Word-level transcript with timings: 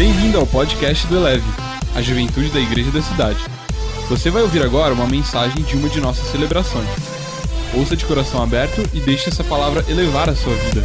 Bem-vindo 0.00 0.38
ao 0.38 0.46
podcast 0.46 1.06
do 1.08 1.16
Eleve, 1.16 1.44
a 1.94 2.00
juventude 2.00 2.48
da 2.50 2.58
igreja 2.58 2.90
da 2.90 3.02
cidade. 3.02 3.38
Você 4.08 4.30
vai 4.30 4.40
ouvir 4.40 4.62
agora 4.62 4.94
uma 4.94 5.06
mensagem 5.06 5.62
de 5.62 5.76
uma 5.76 5.90
de 5.90 6.00
nossas 6.00 6.26
celebrações. 6.28 6.88
Ouça 7.76 7.94
de 7.94 8.06
coração 8.06 8.42
aberto 8.42 8.80
e 8.94 9.00
deixe 9.00 9.28
essa 9.28 9.44
palavra 9.44 9.84
elevar 9.90 10.30
a 10.30 10.34
sua 10.34 10.54
vida. 10.54 10.82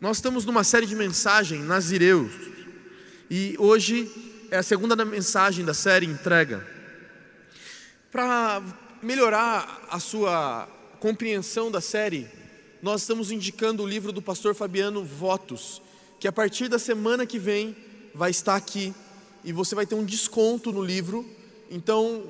Nós 0.00 0.18
estamos 0.18 0.44
numa 0.44 0.62
série 0.62 0.86
de 0.86 0.94
mensagens 0.94 1.64
Nazireus 1.64 2.30
e 3.28 3.56
hoje 3.58 4.08
é 4.52 4.58
a 4.58 4.62
segunda 4.62 4.94
mensagem 5.04 5.64
da 5.64 5.74
série 5.74 6.06
Entrega. 6.06 6.64
Para 8.12 8.62
melhorar 9.02 9.80
a 9.90 9.98
sua 9.98 10.68
compreensão 11.00 11.72
da 11.72 11.80
série, 11.80 12.30
nós 12.82 13.02
estamos 13.02 13.30
indicando 13.30 13.84
o 13.84 13.86
livro 13.86 14.10
do 14.10 14.20
pastor 14.20 14.56
Fabiano 14.56 15.04
Votos, 15.04 15.80
que 16.18 16.26
a 16.26 16.32
partir 16.32 16.66
da 16.68 16.80
semana 16.80 17.24
que 17.24 17.38
vem 17.38 17.76
vai 18.12 18.32
estar 18.32 18.56
aqui 18.56 18.92
e 19.44 19.52
você 19.52 19.76
vai 19.76 19.86
ter 19.86 19.94
um 19.94 20.04
desconto 20.04 20.72
no 20.72 20.82
livro. 20.82 21.24
Então, 21.70 22.24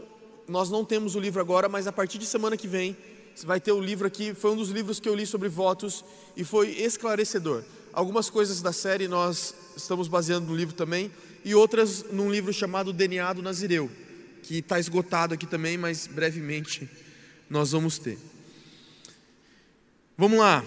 nós 0.47 0.69
não 0.69 0.85
temos 0.85 1.15
o 1.15 1.21
livro 1.21 1.41
agora, 1.41 1.71
mas 1.71 1.87
a 1.87 1.93
partir 1.93 2.19
de 2.19 2.27
semana 2.27 2.55
que 2.55 2.69
vem 2.69 2.95
você 3.35 3.47
vai 3.47 3.59
ter 3.59 3.73
o 3.73 3.81
livro 3.81 4.07
aqui. 4.07 4.35
Foi 4.35 4.51
um 4.51 4.57
dos 4.57 4.69
livros 4.69 5.01
que 5.01 5.09
eu 5.09 5.15
li 5.15 5.25
sobre 5.25 5.49
votos 5.49 6.05
e 6.37 6.45
foi 6.45 6.69
esclarecedor. 6.69 7.65
Algumas 7.91 8.29
coisas 8.29 8.61
da 8.61 8.75
série 8.75 9.09
nós 9.09 9.55
estamos 9.75 10.07
baseando 10.07 10.48
no 10.48 10.55
livro 10.55 10.75
também 10.75 11.11
e 11.47 11.55
outras 11.55 12.05
num 12.12 12.31
livro 12.31 12.53
chamado 12.53 12.93
DNA 12.93 13.33
do 13.33 13.43
Nazireu, 13.43 13.91
que 14.43 14.59
está 14.59 14.79
esgotado 14.79 15.33
aqui 15.33 15.47
também, 15.47 15.79
mas 15.79 16.07
brevemente 16.07 16.87
nós 17.48 17.73
vamos 17.73 17.98
ter. 17.98 18.19
Vamos 20.16 20.39
lá. 20.39 20.62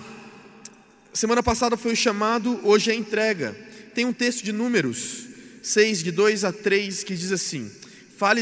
Semana 1.14 1.44
passada 1.44 1.78
foi 1.78 1.94
o 1.94 1.96
chamado, 1.96 2.60
hoje 2.64 2.90
é 2.90 2.94
a 2.94 2.98
entrega. 2.98 3.56
Tem 3.94 4.04
um 4.04 4.12
texto 4.12 4.44
de 4.44 4.52
Números 4.52 5.28
6, 5.62 6.04
de 6.04 6.12
2 6.12 6.44
a 6.44 6.52
3, 6.52 7.04
que 7.04 7.16
diz 7.16 7.32
assim: 7.32 7.72
fale, 8.18 8.42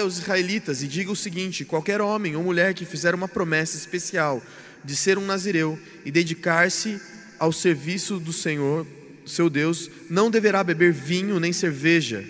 aos 0.00 0.18
israelitas 0.18 0.82
e 0.82 0.88
diga 0.88 1.12
o 1.12 1.16
seguinte: 1.16 1.64
qualquer 1.64 2.00
homem 2.00 2.36
ou 2.36 2.42
mulher 2.42 2.72
que 2.72 2.86
fizer 2.86 3.14
uma 3.14 3.28
promessa 3.28 3.76
especial 3.76 4.42
de 4.82 4.96
ser 4.96 5.18
um 5.18 5.26
nazireu 5.26 5.78
e 6.06 6.10
dedicar-se 6.10 6.98
ao 7.38 7.52
serviço 7.52 8.18
do 8.18 8.32
Senhor, 8.32 8.86
seu 9.26 9.50
Deus, 9.50 9.90
não 10.08 10.30
deverá 10.30 10.64
beber 10.64 10.90
vinho 10.90 11.38
nem 11.38 11.52
cerveja. 11.52 12.24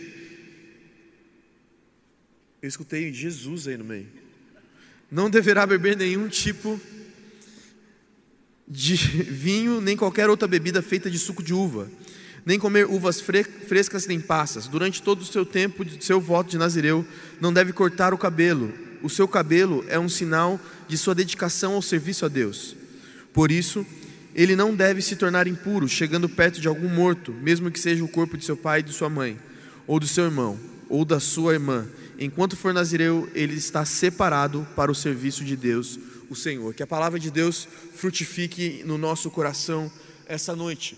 Eu 2.61 2.69
escutei 2.69 3.13
Jesus 3.13 3.69
aí 3.69 3.77
no 3.77 3.85
meio. 3.85 4.09
Não 5.09 5.31
deverá 5.31 5.65
beber 5.65 5.97
nenhum 5.97 6.29
tipo 6.29 6.79
de 6.79 7.00
vinho, 9.29 9.81
nem 9.81 9.97
qualquer 9.97 10.31
outra 10.31 10.47
bebida 10.47 10.81
feita 10.81 11.11
de 11.11 11.19
suco 11.19 11.43
de 11.43 11.53
uva, 11.53 11.89
nem 12.47 12.59
comer 12.59 12.87
uvas 12.87 13.21
frescas 13.21 14.07
nem 14.07 14.21
passas. 14.21 14.69
Durante 14.69 15.03
todo 15.03 15.23
o 15.23 15.25
seu 15.25 15.45
tempo 15.45 15.85
de 15.85 16.03
seu 16.05 16.21
voto 16.21 16.51
de 16.51 16.59
Nazireu, 16.59 17.05
não 17.41 17.53
deve 17.53 17.73
cortar 17.73 18.15
o 18.15 18.19
cabelo. 18.19 18.73
O 19.03 19.11
seu 19.11 19.27
cabelo 19.27 19.85
é 19.89 19.99
um 19.99 20.09
sinal 20.09 20.61
de 20.87 20.97
sua 20.97 21.15
dedicação 21.15 21.75
ao 21.75 21.83
serviço 21.83 22.25
a 22.25 22.29
Deus. 22.29 22.77
Por 23.33 23.51
isso, 23.51 23.85
ele 24.35 24.55
não 24.55 24.75
deve 24.75 25.03
se 25.03 25.17
tornar 25.17 25.47
impuro, 25.47 25.89
chegando 25.89 26.29
perto 26.29 26.61
de 26.61 26.69
algum 26.69 26.89
morto, 26.89 27.33
mesmo 27.33 27.71
que 27.71 27.81
seja 27.81 28.05
o 28.05 28.09
corpo 28.09 28.37
de 28.37 28.45
seu 28.45 28.57
pai 28.57 28.83
de 28.83 28.93
sua 28.93 29.11
mãe, 29.11 29.39
ou 29.87 29.99
do 29.99 30.07
seu 30.07 30.25
irmão, 30.25 30.59
ou 30.89 31.05
da 31.05 31.19
sua 31.19 31.55
irmã. 31.55 31.87
Enquanto 32.19 32.57
for 32.57 32.73
nazireu, 32.73 33.29
ele 33.35 33.55
está 33.55 33.85
separado 33.85 34.67
para 34.77 34.91
o 34.91 34.95
serviço 34.95 35.45
de 35.45 35.57
Deus, 35.57 35.99
o 36.31 36.37
Senhor. 36.37 36.73
Que 36.73 36.83
a 36.83 36.87
palavra 36.87 37.19
de 37.19 37.31
Deus 37.31 37.69
frutifique 37.95 38.83
no 38.87 38.97
nosso 38.97 39.31
coração 39.31 39.93
essa 40.27 40.55
noite. 40.55 40.97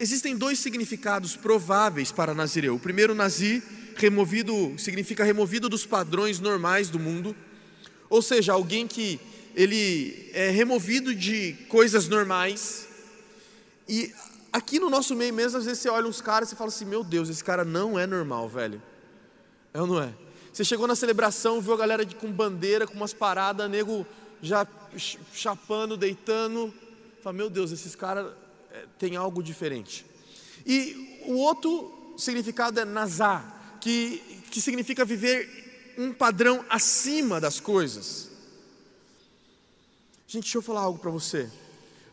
Existem 0.00 0.34
dois 0.34 0.58
significados 0.58 1.36
prováveis 1.36 2.10
para 2.10 2.32
nazireu. 2.32 2.74
O 2.74 2.80
primeiro, 2.80 3.14
nazir, 3.14 3.62
removido, 3.94 4.74
significa 4.78 5.22
removido 5.22 5.68
dos 5.68 5.84
padrões 5.84 6.40
normais 6.40 6.88
do 6.88 6.98
mundo, 6.98 7.36
ou 8.08 8.22
seja, 8.22 8.54
alguém 8.54 8.88
que 8.88 9.20
ele 9.54 10.30
é 10.32 10.48
removido 10.48 11.14
de 11.14 11.52
coisas 11.68 12.08
normais. 12.08 12.88
E 13.86 14.12
aqui 14.50 14.80
no 14.80 14.88
nosso 14.88 15.14
meio 15.14 15.34
mesmo, 15.34 15.58
às 15.58 15.66
vezes 15.66 15.80
você 15.80 15.90
olha 15.90 16.08
uns 16.08 16.22
caras 16.22 16.50
e 16.50 16.56
fala 16.56 16.68
assim: 16.68 16.86
Meu 16.86 17.04
Deus, 17.04 17.28
esse 17.28 17.44
cara 17.44 17.64
não 17.64 17.98
é 17.98 18.06
normal, 18.06 18.48
velho. 18.48 18.82
É 19.74 19.80
ou 19.80 19.86
não 19.86 20.02
é? 20.02 20.14
Você 20.50 20.64
chegou 20.64 20.86
na 20.86 20.96
celebração, 20.96 21.60
viu 21.60 21.74
a 21.74 21.76
galera 21.76 22.04
com 22.06 22.32
bandeira, 22.32 22.86
com 22.86 22.94
umas 22.94 23.12
paradas, 23.12 23.70
nego 23.70 24.06
já 24.42 24.66
chapando, 25.32 25.96
deitando. 25.96 26.72
Fala, 27.22 27.34
meu 27.34 27.50
Deus, 27.50 27.70
esses 27.70 27.94
caras 27.94 28.32
é, 28.72 28.84
têm 28.98 29.16
algo 29.16 29.42
diferente. 29.42 30.06
E 30.64 31.22
o 31.26 31.34
outro 31.34 32.14
significado 32.16 32.80
é 32.80 32.84
nazar, 32.84 33.78
que, 33.80 34.22
que 34.50 34.60
significa 34.60 35.04
viver 35.04 35.94
um 35.98 36.12
padrão 36.12 36.64
acima 36.68 37.40
das 37.40 37.60
coisas. 37.60 38.30
Gente, 40.26 40.44
deixa 40.44 40.58
eu 40.58 40.62
falar 40.62 40.82
algo 40.82 40.98
para 40.98 41.10
você. 41.10 41.50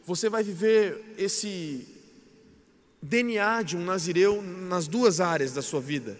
Você 0.05 0.29
vai 0.29 0.43
viver 0.43 1.15
esse 1.17 1.87
DNA 3.01 3.61
de 3.61 3.77
um 3.77 3.85
nazireu 3.85 4.41
nas 4.41 4.87
duas 4.87 5.19
áreas 5.21 5.53
da 5.53 5.61
sua 5.61 5.79
vida, 5.79 6.19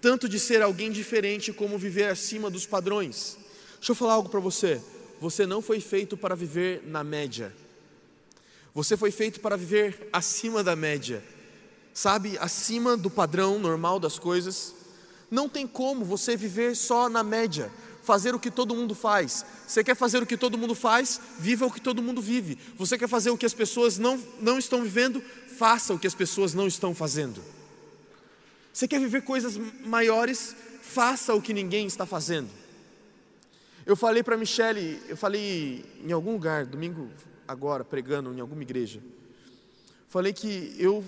tanto 0.00 0.28
de 0.28 0.38
ser 0.38 0.62
alguém 0.62 0.90
diferente 0.90 1.52
como 1.52 1.78
viver 1.78 2.08
acima 2.08 2.50
dos 2.50 2.66
padrões. 2.66 3.36
Deixa 3.76 3.92
eu 3.92 3.96
falar 3.96 4.14
algo 4.14 4.28
para 4.28 4.40
você. 4.40 4.80
Você 5.22 5.46
não 5.46 5.62
foi 5.62 5.78
feito 5.78 6.16
para 6.16 6.34
viver 6.34 6.82
na 6.84 7.04
média. 7.04 7.54
Você 8.74 8.96
foi 8.96 9.12
feito 9.12 9.38
para 9.38 9.56
viver 9.56 10.08
acima 10.12 10.64
da 10.64 10.74
média. 10.74 11.22
Sabe, 11.94 12.36
acima 12.38 12.96
do 12.96 13.08
padrão 13.08 13.56
normal 13.56 14.00
das 14.00 14.18
coisas. 14.18 14.74
Não 15.30 15.48
tem 15.48 15.64
como 15.64 16.04
você 16.04 16.36
viver 16.36 16.74
só 16.74 17.08
na 17.08 17.22
média 17.22 17.70
fazer 18.02 18.34
o 18.34 18.40
que 18.40 18.50
todo 18.50 18.74
mundo 18.74 18.96
faz. 18.96 19.46
Você 19.64 19.84
quer 19.84 19.94
fazer 19.94 20.20
o 20.20 20.26
que 20.26 20.36
todo 20.36 20.58
mundo 20.58 20.74
faz? 20.74 21.20
Viva 21.38 21.66
o 21.66 21.70
que 21.70 21.80
todo 21.80 22.02
mundo 22.02 22.20
vive. 22.20 22.58
Você 22.76 22.98
quer 22.98 23.08
fazer 23.08 23.30
o 23.30 23.38
que 23.38 23.46
as 23.46 23.54
pessoas 23.54 23.98
não, 23.98 24.20
não 24.40 24.58
estão 24.58 24.82
vivendo? 24.82 25.22
Faça 25.56 25.94
o 25.94 26.00
que 26.00 26.06
as 26.08 26.16
pessoas 26.16 26.52
não 26.52 26.66
estão 26.66 26.96
fazendo. 26.96 27.40
Você 28.72 28.88
quer 28.88 28.98
viver 28.98 29.22
coisas 29.22 29.56
maiores? 29.86 30.56
Faça 30.82 31.32
o 31.32 31.40
que 31.40 31.54
ninguém 31.54 31.86
está 31.86 32.04
fazendo. 32.04 32.61
Eu 33.84 33.96
falei 33.96 34.22
para 34.22 34.36
Michele, 34.36 35.02
eu 35.08 35.16
falei 35.16 35.84
em 36.04 36.12
algum 36.12 36.32
lugar, 36.32 36.64
domingo 36.64 37.10
agora, 37.48 37.84
pregando 37.84 38.32
em 38.32 38.40
alguma 38.40 38.62
igreja. 38.62 39.02
Falei 40.08 40.32
que 40.32 40.76
eu 40.78 41.04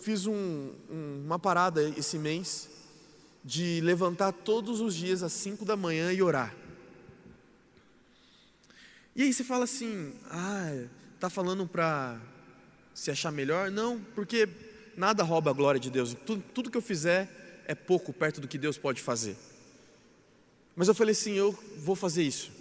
fiz 0.00 0.26
um, 0.26 0.72
um, 0.90 1.22
uma 1.24 1.38
parada 1.38 1.88
esse 1.90 2.18
mês 2.18 2.68
de 3.44 3.80
levantar 3.80 4.32
todos 4.32 4.80
os 4.80 4.94
dias 4.94 5.22
às 5.22 5.32
5 5.32 5.64
da 5.64 5.76
manhã 5.76 6.12
e 6.12 6.20
orar. 6.20 6.52
E 9.14 9.22
aí 9.22 9.32
você 9.32 9.44
fala 9.44 9.64
assim: 9.64 10.12
ah, 10.28 10.84
tá 11.20 11.30
falando 11.30 11.64
para 11.64 12.20
se 12.92 13.08
achar 13.08 13.30
melhor? 13.30 13.70
Não, 13.70 14.00
porque 14.16 14.48
nada 14.96 15.22
rouba 15.22 15.50
a 15.50 15.54
glória 15.54 15.78
de 15.78 15.90
Deus. 15.90 16.12
Tudo, 16.26 16.42
tudo 16.52 16.70
que 16.72 16.76
eu 16.76 16.82
fizer 16.82 17.62
é 17.66 17.74
pouco 17.74 18.12
perto 18.12 18.40
do 18.40 18.48
que 18.48 18.58
Deus 18.58 18.76
pode 18.76 19.00
fazer. 19.00 19.36
Mas 20.76 20.88
eu 20.88 20.94
falei 20.94 21.12
assim: 21.12 21.32
eu 21.32 21.58
vou 21.78 21.96
fazer 21.96 22.22
isso. 22.22 22.52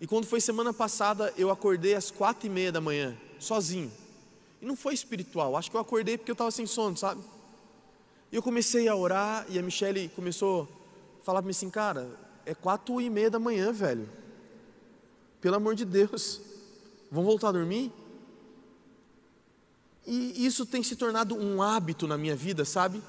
E 0.00 0.06
quando 0.06 0.26
foi 0.26 0.40
semana 0.40 0.72
passada, 0.72 1.32
eu 1.36 1.50
acordei 1.50 1.94
às 1.94 2.10
quatro 2.10 2.46
e 2.46 2.50
meia 2.50 2.72
da 2.72 2.80
manhã, 2.80 3.16
sozinho. 3.38 3.92
E 4.60 4.66
não 4.66 4.74
foi 4.74 4.94
espiritual, 4.94 5.56
acho 5.56 5.70
que 5.70 5.76
eu 5.76 5.80
acordei 5.80 6.16
porque 6.16 6.30
eu 6.30 6.34
estava 6.34 6.50
sem 6.50 6.66
sono, 6.66 6.96
sabe? 6.96 7.22
E 8.32 8.36
eu 8.36 8.42
comecei 8.42 8.88
a 8.88 8.96
orar 8.96 9.46
e 9.48 9.58
a 9.58 9.62
Michelle 9.62 10.08
começou 10.08 10.68
a 11.20 11.24
falar 11.24 11.40
para 11.40 11.46
mim 11.46 11.50
assim, 11.50 11.70
cara, 11.70 12.08
é 12.44 12.54
quatro 12.54 13.00
e 13.00 13.08
meia 13.08 13.30
da 13.30 13.38
manhã, 13.38 13.72
velho. 13.72 14.08
Pelo 15.40 15.56
amor 15.56 15.74
de 15.74 15.84
Deus, 15.84 16.40
vamos 17.10 17.26
voltar 17.26 17.50
a 17.50 17.52
dormir? 17.52 17.92
E 20.06 20.46
isso 20.46 20.64
tem 20.64 20.82
se 20.82 20.96
tornado 20.96 21.36
um 21.36 21.62
hábito 21.62 22.06
na 22.06 22.16
minha 22.16 22.36
vida, 22.36 22.64
sabe? 22.64 23.02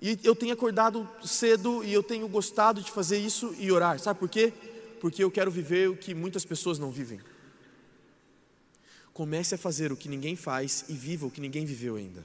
E 0.00 0.18
eu 0.22 0.34
tenho 0.34 0.52
acordado 0.52 1.08
cedo 1.24 1.82
e 1.84 1.92
eu 1.92 2.02
tenho 2.02 2.28
gostado 2.28 2.82
de 2.82 2.90
fazer 2.90 3.18
isso 3.18 3.54
e 3.58 3.70
orar, 3.70 3.98
sabe 3.98 4.18
por 4.18 4.28
quê? 4.28 4.52
Porque 5.00 5.22
eu 5.22 5.30
quero 5.30 5.50
viver 5.50 5.88
o 5.88 5.96
que 5.96 6.14
muitas 6.14 6.44
pessoas 6.44 6.78
não 6.78 6.90
vivem. 6.90 7.20
Comece 9.12 9.54
a 9.54 9.58
fazer 9.58 9.92
o 9.92 9.96
que 9.96 10.08
ninguém 10.08 10.34
faz 10.34 10.84
e 10.88 10.94
viva 10.94 11.26
o 11.26 11.30
que 11.30 11.40
ninguém 11.40 11.64
viveu 11.64 11.96
ainda. 11.96 12.24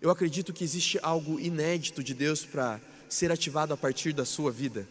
Eu 0.00 0.10
acredito 0.10 0.52
que 0.52 0.64
existe 0.64 0.98
algo 1.02 1.38
inédito 1.40 2.02
de 2.02 2.14
Deus 2.14 2.44
para 2.44 2.80
ser 3.08 3.30
ativado 3.30 3.74
a 3.74 3.76
partir 3.76 4.12
da 4.12 4.24
sua 4.24 4.50
vida. 4.50 4.88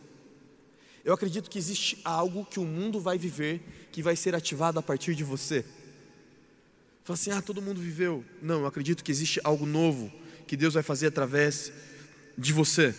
Eu 1.04 1.14
acredito 1.14 1.50
que 1.50 1.58
existe 1.58 2.00
algo 2.04 2.46
que 2.46 2.60
o 2.60 2.66
mundo 2.66 3.00
vai 3.00 3.18
viver 3.18 3.88
que 3.92 4.04
vai 4.04 4.16
ser 4.16 4.36
ativado 4.36 4.80
a 4.80 4.84
partir 4.84 5.16
de 5.16 5.24
você. 5.24 5.66
Fala 7.04 7.16
assim, 7.16 7.32
ah, 7.32 7.42
todo 7.42 7.62
mundo 7.62 7.82
viveu. 7.82 8.24
Não, 8.42 8.62
eu 8.62 8.66
acredito 8.68 9.04
que 9.04 9.12
existe 9.12 9.42
algo 9.44 9.66
novo 9.66 10.12
que 10.52 10.58
Deus 10.58 10.74
vai 10.74 10.84
fazer 10.84 11.08
através 11.08 11.72
de 12.38 12.52
você. 12.52 12.94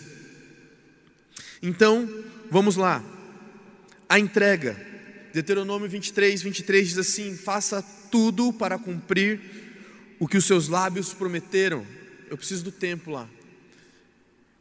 Então, 1.62 2.08
vamos 2.50 2.76
lá. 2.76 3.04
A 4.08 4.18
entrega. 4.18 4.74
Deuteronômio 5.34 5.86
23, 5.86 6.40
23 6.40 6.88
diz 6.88 6.96
assim: 6.96 7.36
Faça 7.36 7.82
tudo 8.10 8.54
para 8.54 8.78
cumprir 8.78 9.38
o 10.18 10.26
que 10.26 10.38
os 10.38 10.46
seus 10.46 10.68
lábios 10.68 11.12
prometeram. 11.12 11.86
Eu 12.30 12.38
preciso 12.38 12.64
do 12.64 12.72
tempo 12.72 13.10
lá. 13.10 13.28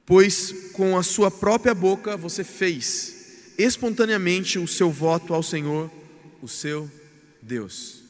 Pois 0.05 0.71
com 0.73 0.97
a 0.97 1.01
sua 1.01 1.31
própria 1.31 1.73
boca 1.73 2.17
você 2.17 2.43
fez 2.43 3.53
espontaneamente 3.57 4.59
o 4.59 4.67
seu 4.67 4.91
voto 4.91 5.33
ao 5.33 5.41
Senhor, 5.41 5.89
o 6.41 6.47
seu 6.49 6.91
Deus. 7.41 8.01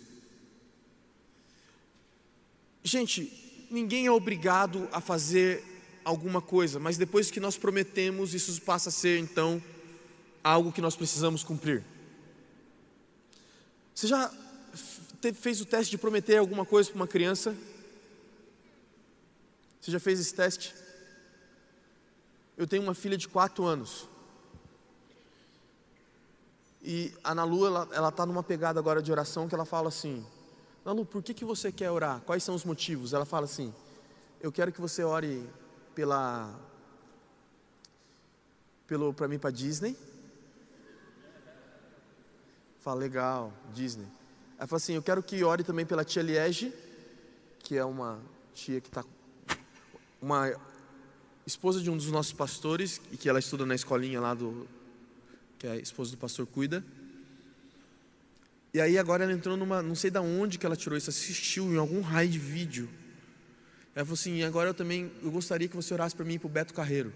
Gente, 2.84 3.41
ninguém 3.72 4.06
é 4.06 4.12
obrigado 4.12 4.88
a 4.92 5.00
fazer 5.02 5.64
alguma 6.04 6.42
coisa, 6.42 6.80
mas 6.80 6.98
depois 6.98 7.32
que 7.32 7.40
nós 7.40 7.58
prometemos, 7.58 8.34
isso 8.34 8.62
passa 8.62 8.90
a 8.90 8.92
ser 8.92 9.18
então 9.18 9.64
algo 10.44 10.72
que 10.72 10.82
nós 10.82 10.96
precisamos 10.96 11.44
cumprir. 11.44 11.84
Você 13.96 14.08
já 14.08 14.32
fez 15.36 15.62
o 15.62 15.66
teste 15.66 15.92
de 15.92 15.98
prometer 15.98 16.38
alguma 16.38 16.66
coisa 16.66 16.90
para 16.90 16.98
uma 16.98 17.08
criança? 17.08 17.56
Você 19.80 19.92
já 19.92 20.00
fez 20.00 20.20
esse 20.20 20.34
teste? 20.34 20.74
Eu 22.58 22.68
tenho 22.68 22.84
uma 22.84 22.94
filha 22.94 23.18
de 23.18 23.28
4 23.28 23.64
anos. 23.64 24.08
E 26.84 27.14
a 27.24 27.36
Nalu, 27.36 27.68
ela 27.68 28.10
está 28.10 28.26
numa 28.26 28.42
pegada 28.42 28.80
agora 28.80 29.02
de 29.02 29.12
oração 29.12 29.48
que 29.48 29.54
ela 29.54 29.66
fala 29.66 29.90
assim: 29.90 30.26
Nalu, 30.84 31.06
por 31.06 31.22
que, 31.22 31.34
que 31.34 31.46
você 31.46 31.72
quer 31.72 31.92
orar? 31.92 32.22
Quais 32.22 32.44
são 32.44 32.56
os 32.56 32.66
motivos? 32.66 33.14
Ela 33.14 33.26
fala 33.26 33.46
assim: 33.46 33.74
Eu 34.42 34.52
quero 34.52 34.72
que 34.72 34.82
você 34.82 35.04
ore 35.04 35.48
pela 35.94 36.54
pelo 38.88 39.14
para 39.14 39.28
mim 39.28 39.38
para 39.38 39.52
Disney. 39.52 39.96
Fala 42.80 43.00
legal, 43.00 43.54
Disney. 43.74 44.08
Ela 44.58 44.68
fala 44.68 44.78
assim: 44.78 44.94
Eu 44.94 45.04
quero 45.04 45.22
que 45.22 45.44
ore 45.44 45.64
também 45.64 45.86
pela 45.86 46.04
tia 46.04 46.24
Liege, 46.24 46.74
que 47.60 47.78
é 47.78 47.86
uma 47.86 48.20
tia 48.54 48.82
que 48.82 48.88
está 48.88 49.06
uma 50.20 50.52
esposa 51.46 51.80
de 51.82 51.90
um 51.90 51.98
dos 51.98 52.12
nossos 52.12 52.34
pastores 52.34 53.02
e 53.12 53.18
que 53.18 53.28
ela 53.28 53.40
estuda 53.40 53.66
na 53.66 53.76
escolinha 53.76 54.20
lá 54.20 54.34
do 54.34 54.68
que 55.58 55.68
a 55.68 55.76
esposa 55.76 56.12
do 56.12 56.18
pastor 56.18 56.48
cuida. 56.48 56.84
E 58.74 58.80
aí 58.80 58.98
agora 58.98 59.24
ela 59.24 59.34
entrou 59.34 59.58
numa, 59.58 59.82
não 59.82 59.96
sei 59.96 60.10
da 60.10 60.22
onde 60.22 60.58
que 60.58 60.66
ela 60.66 60.76
tirou 60.76 60.98
isso, 60.98 61.10
assistiu 61.10 61.72
em 61.74 61.78
algum 61.78 62.02
raio 62.02 62.30
de 62.30 62.40
vídeo. 62.40 62.90
Ela 63.94 64.06
falou 64.06 64.14
assim: 64.14 64.42
agora 64.44 64.70
eu 64.70 64.74
também, 64.74 65.12
eu 65.22 65.30
gostaria 65.30 65.68
que 65.68 65.76
você 65.76 65.94
orasse 65.94 66.16
para 66.16 66.24
mim 66.24 66.36
e 66.36 66.40
para 66.40 66.48
o 66.48 66.50
Beto 66.50 66.74
Carreiro. 66.74 67.12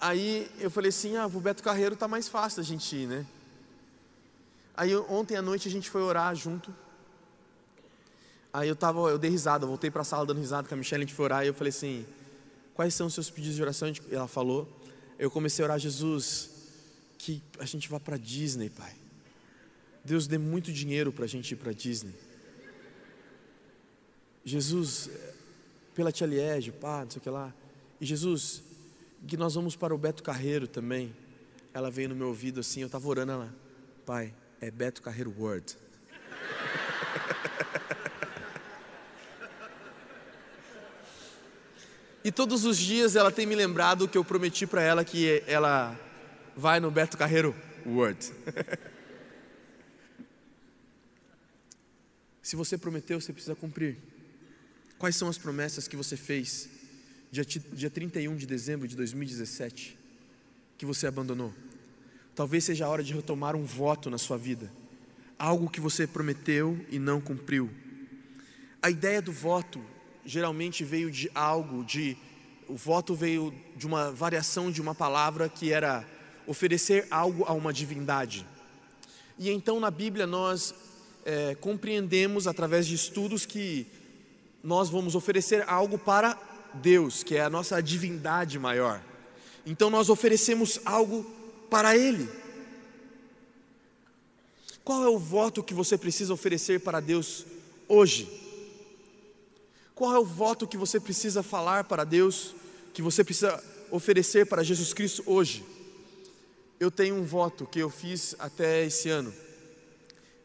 Aí 0.00 0.50
eu 0.58 0.70
falei 0.70 0.88
assim: 0.88 1.16
ah, 1.16 1.26
o 1.26 1.40
Beto 1.40 1.62
Carreiro 1.62 1.94
tá 1.94 2.08
mais 2.08 2.28
fácil 2.28 2.60
a 2.60 2.64
gente 2.64 2.96
ir, 2.96 3.06
né? 3.06 3.26
Aí 4.74 4.96
ontem 4.96 5.36
à 5.36 5.42
noite 5.42 5.68
a 5.68 5.70
gente 5.70 5.90
foi 5.90 6.00
orar 6.00 6.34
junto. 6.34 6.74
Aí 8.54 8.68
eu 8.68 8.76
tava, 8.76 9.00
eu 9.10 9.18
dei 9.18 9.30
risada, 9.30 9.66
voltei 9.66 9.90
para 9.90 10.00
a 10.00 10.04
sala 10.04 10.24
dando 10.24 10.38
risada 10.38 10.66
com 10.66 10.74
a 10.74 10.78
Michelle, 10.78 11.04
a 11.04 11.06
gente 11.06 11.14
foi 11.14 11.26
orar 11.26 11.44
e 11.44 11.48
eu 11.48 11.54
falei 11.54 11.68
assim: 11.68 12.06
Quais 12.74 12.94
são 12.94 13.06
os 13.06 13.14
seus 13.14 13.28
pedidos 13.28 13.56
de 13.56 13.62
oração? 13.62 13.92
Ela 14.10 14.26
falou. 14.26 14.66
Eu 15.18 15.30
comecei 15.30 15.62
a 15.62 15.66
orar, 15.66 15.78
Jesus, 15.78 16.50
que 17.24 17.40
a 17.60 17.64
gente 17.64 17.88
vá 17.88 18.00
para 18.00 18.16
Disney, 18.16 18.68
Pai. 18.68 18.92
Deus 20.04 20.26
dê 20.26 20.38
muito 20.38 20.72
dinheiro 20.72 21.12
para 21.12 21.24
a 21.24 21.28
gente 21.28 21.52
ir 21.52 21.56
para 21.56 21.72
Disney. 21.72 22.12
Jesus, 24.44 25.08
pela 25.94 26.10
Tia 26.10 26.26
Liege, 26.26 26.72
pá, 26.72 27.04
não 27.04 27.10
sei 27.12 27.20
o 27.20 27.22
que 27.22 27.30
lá. 27.30 27.54
E 28.00 28.04
Jesus, 28.04 28.60
que 29.24 29.36
nós 29.36 29.54
vamos 29.54 29.76
para 29.76 29.94
o 29.94 29.98
Beto 29.98 30.20
Carreiro 30.20 30.66
também. 30.66 31.14
Ela 31.72 31.92
veio 31.92 32.08
no 32.08 32.16
meu 32.16 32.26
ouvido 32.26 32.58
assim, 32.58 32.80
eu 32.80 32.86
estava 32.86 33.06
orando 33.06 33.30
ela, 33.30 33.54
Pai, 34.04 34.34
é 34.60 34.68
Beto 34.68 35.00
Carreiro 35.00 35.32
Word. 35.38 35.74
E 42.24 42.30
todos 42.30 42.64
os 42.64 42.78
dias 42.78 43.16
ela 43.16 43.32
tem 43.32 43.44
me 43.44 43.56
lembrado 43.56 44.06
que 44.06 44.16
eu 44.16 44.24
prometi 44.24 44.64
para 44.64 44.80
ela 44.80 45.04
que 45.04 45.42
ela 45.44 45.98
vai 46.56 46.80
no 46.80 46.90
Beto 46.90 47.16
Carreiro 47.16 47.54
Word. 47.86 48.32
Se 52.42 52.56
você 52.56 52.76
prometeu, 52.76 53.20
você 53.20 53.32
precisa 53.32 53.54
cumprir. 53.54 53.96
Quais 54.98 55.16
são 55.16 55.28
as 55.28 55.38
promessas 55.38 55.88
que 55.88 55.96
você 55.96 56.16
fez 56.16 56.68
dia, 57.30 57.44
dia 57.44 57.88
31 57.90 58.36
de 58.36 58.46
dezembro 58.46 58.86
de 58.86 58.96
2017 58.96 59.98
que 60.76 60.84
você 60.84 61.06
abandonou? 61.06 61.54
Talvez 62.34 62.64
seja 62.64 62.86
a 62.86 62.88
hora 62.88 63.02
de 63.02 63.14
retomar 63.14 63.54
um 63.54 63.64
voto 63.64 64.10
na 64.10 64.18
sua 64.18 64.36
vida, 64.38 64.72
algo 65.38 65.70
que 65.70 65.80
você 65.80 66.06
prometeu 66.06 66.78
e 66.90 66.98
não 66.98 67.20
cumpriu. 67.20 67.70
A 68.80 68.90
ideia 68.90 69.22
do 69.22 69.32
voto 69.32 69.84
geralmente 70.24 70.84
veio 70.84 71.10
de 71.10 71.30
algo, 71.34 71.84
de 71.84 72.16
o 72.68 72.76
voto 72.76 73.14
veio 73.14 73.54
de 73.76 73.86
uma 73.86 74.10
variação 74.10 74.70
de 74.70 74.80
uma 74.80 74.94
palavra 74.94 75.48
que 75.48 75.72
era 75.72 76.06
oferecer 76.46 77.06
algo 77.10 77.44
a 77.44 77.52
uma 77.52 77.72
divindade. 77.72 78.46
E 79.38 79.50
então 79.50 79.80
na 79.80 79.90
Bíblia 79.90 80.26
nós 80.26 80.74
é, 81.24 81.54
compreendemos 81.54 82.46
através 82.46 82.86
de 82.86 82.94
estudos 82.94 83.46
que 83.46 83.86
nós 84.62 84.88
vamos 84.88 85.14
oferecer 85.14 85.68
algo 85.68 85.98
para 85.98 86.38
Deus, 86.74 87.22
que 87.22 87.36
é 87.36 87.42
a 87.42 87.50
nossa 87.50 87.82
divindade 87.82 88.58
maior. 88.58 89.02
Então 89.66 89.90
nós 89.90 90.08
oferecemos 90.08 90.80
algo 90.84 91.24
para 91.70 91.96
Ele. 91.96 92.28
Qual 94.84 95.04
é 95.04 95.08
o 95.08 95.18
voto 95.18 95.62
que 95.62 95.74
você 95.74 95.96
precisa 95.96 96.34
oferecer 96.34 96.80
para 96.80 97.00
Deus 97.00 97.46
hoje? 97.88 98.28
Qual 99.94 100.14
é 100.14 100.18
o 100.18 100.24
voto 100.24 100.66
que 100.66 100.76
você 100.76 100.98
precisa 100.98 101.42
falar 101.42 101.84
para 101.84 102.02
Deus, 102.02 102.54
que 102.92 103.00
você 103.00 103.22
precisa 103.22 103.62
oferecer 103.90 104.46
para 104.46 104.64
Jesus 104.64 104.92
Cristo 104.92 105.22
hoje? 105.26 105.64
Eu 106.82 106.90
tenho 106.90 107.14
um 107.14 107.22
voto 107.22 107.64
que 107.64 107.78
eu 107.78 107.88
fiz 107.88 108.34
até 108.40 108.84
esse 108.84 109.08
ano. 109.08 109.32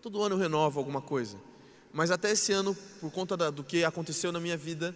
Todo 0.03 0.21
ano 0.21 0.35
eu 0.35 0.39
renovo 0.39 0.77
alguma 0.77 1.01
coisa, 1.01 1.35
mas 1.91 2.11
até 2.11 2.29
esse 2.29 2.51
ano, 2.51 2.77
por 3.01 3.09
conta 3.11 3.35
da, 3.35 3.49
do 3.49 3.63
que 3.63 3.83
aconteceu 3.83 4.31
na 4.31 4.39
minha 4.39 4.55
vida, 4.55 4.95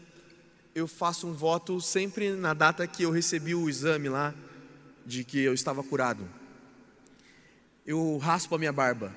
eu 0.75 0.87
faço 0.87 1.25
um 1.25 1.33
voto 1.33 1.81
sempre 1.81 2.33
na 2.33 2.53
data 2.53 2.85
que 2.85 3.01
eu 3.01 3.09
recebi 3.09 3.55
o 3.55 3.67
exame 3.67 4.07
lá 4.07 4.35
de 5.03 5.23
que 5.23 5.39
eu 5.39 5.55
estava 5.55 5.81
curado. 5.81 6.29
Eu 7.87 8.19
raspo 8.19 8.53
a 8.53 8.59
minha 8.59 8.71
barba. 8.71 9.11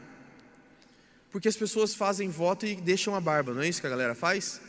Porque 1.31 1.47
as 1.47 1.59
pessoas 1.59 1.95
fazem 1.95 2.31
voto 2.31 2.65
e 2.65 2.75
deixam 2.75 3.15
a 3.15 3.21
barba, 3.21 3.53
não 3.53 3.61
é 3.61 3.69
isso 3.69 3.83
que 3.83 3.87
a 3.87 3.91
galera 3.91 4.15
faz? 4.15 4.63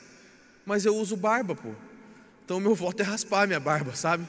mas 0.65 0.83
eu 0.83 0.93
uso 0.97 1.15
barba, 1.15 1.55
pô. 1.55 1.73
Então 2.43 2.59
meu 2.59 2.75
voto 2.75 2.99
é 2.99 3.03
raspar 3.03 3.47
minha 3.47 3.61
barba, 3.61 3.95
sabe? 3.95 4.27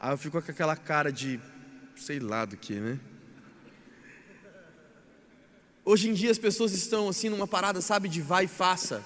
Aí 0.00 0.10
eu 0.10 0.18
fico 0.18 0.42
com 0.42 0.50
aquela 0.50 0.74
cara 0.74 1.12
de 1.12 1.40
sei 1.96 2.20
lá 2.20 2.44
do 2.44 2.56
que, 2.56 2.74
né? 2.74 3.00
Hoje 5.84 6.10
em 6.10 6.12
dia 6.12 6.30
as 6.30 6.38
pessoas 6.38 6.72
estão 6.72 7.08
assim 7.08 7.28
numa 7.28 7.46
parada, 7.46 7.80
sabe, 7.80 8.08
de 8.08 8.20
vai 8.20 8.44
e 8.44 8.48
faça. 8.48 9.02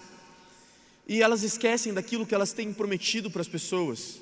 E 1.06 1.22
elas 1.22 1.42
esquecem 1.42 1.94
daquilo 1.94 2.26
que 2.26 2.34
elas 2.34 2.52
têm 2.52 2.72
prometido 2.72 3.30
para 3.30 3.42
as 3.42 3.48
pessoas. 3.48 4.20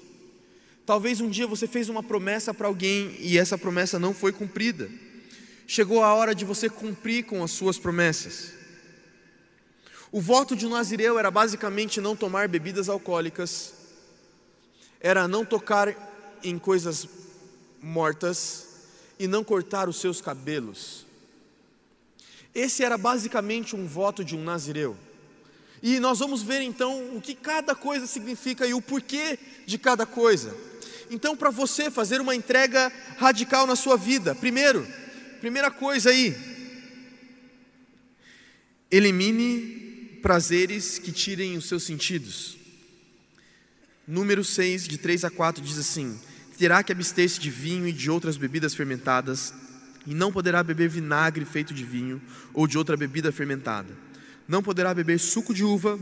Talvez 0.84 1.20
um 1.20 1.28
dia 1.28 1.46
você 1.46 1.66
fez 1.66 1.88
uma 1.88 2.02
promessa 2.02 2.52
para 2.52 2.66
alguém 2.66 3.14
e 3.18 3.38
essa 3.38 3.56
promessa 3.56 3.98
não 3.98 4.14
foi 4.14 4.32
cumprida. 4.32 4.90
Chegou 5.66 6.02
a 6.02 6.14
hora 6.14 6.34
de 6.34 6.44
você 6.44 6.68
cumprir 6.68 7.24
com 7.24 7.42
as 7.44 7.50
suas 7.50 7.78
promessas. 7.78 8.52
O 10.10 10.20
voto 10.20 10.56
de 10.56 10.66
Nazireu 10.66 11.18
era 11.18 11.30
basicamente 11.30 12.00
não 12.00 12.16
tomar 12.16 12.48
bebidas 12.48 12.88
alcoólicas, 12.88 13.74
era 14.98 15.28
não 15.28 15.44
tocar 15.44 16.38
em 16.42 16.58
coisas 16.58 17.06
mortas 17.82 18.66
e 19.18 19.26
não 19.26 19.42
cortar 19.42 19.88
os 19.88 19.96
seus 19.96 20.20
cabelos. 20.20 21.06
Esse 22.54 22.82
era 22.82 22.96
basicamente 22.96 23.76
um 23.76 23.86
voto 23.86 24.24
de 24.24 24.34
um 24.34 24.42
Nazireu. 24.42 24.96
E 25.82 26.00
nós 26.00 26.18
vamos 26.18 26.42
ver 26.42 26.60
então 26.60 27.16
o 27.16 27.20
que 27.20 27.34
cada 27.34 27.74
coisa 27.74 28.06
significa 28.06 28.66
e 28.66 28.74
o 28.74 28.82
porquê 28.82 29.38
de 29.66 29.78
cada 29.78 30.04
coisa. 30.04 30.56
Então, 31.10 31.36
para 31.36 31.50
você 31.50 31.90
fazer 31.90 32.20
uma 32.20 32.34
entrega 32.34 32.92
radical 33.16 33.66
na 33.66 33.76
sua 33.76 33.96
vida, 33.96 34.34
primeiro, 34.34 34.86
primeira 35.40 35.70
coisa 35.70 36.10
aí, 36.10 36.36
elimine 38.90 40.18
prazeres 40.20 40.98
que 40.98 41.12
tirem 41.12 41.56
os 41.56 41.66
seus 41.66 41.84
sentidos. 41.84 42.58
Número 44.06 44.44
6, 44.44 44.88
de 44.88 44.98
3 44.98 45.24
a 45.24 45.30
4, 45.30 45.62
diz 45.62 45.78
assim: 45.78 46.18
Terá 46.58 46.82
que 46.82 46.90
abster-se 46.92 47.38
de 47.38 47.50
vinho 47.50 47.86
e 47.86 47.92
de 47.92 48.10
outras 48.10 48.36
bebidas 48.36 48.74
fermentadas, 48.74 49.54
e 50.04 50.12
não 50.12 50.32
poderá 50.32 50.62
beber 50.62 50.88
vinagre 50.88 51.44
feito 51.44 51.72
de 51.72 51.84
vinho 51.84 52.20
ou 52.52 52.66
de 52.66 52.76
outra 52.76 52.96
bebida 52.96 53.30
fermentada. 53.30 53.94
Não 54.48 54.62
poderá 54.62 54.92
beber 54.92 55.20
suco 55.20 55.54
de 55.54 55.62
uva, 55.62 55.98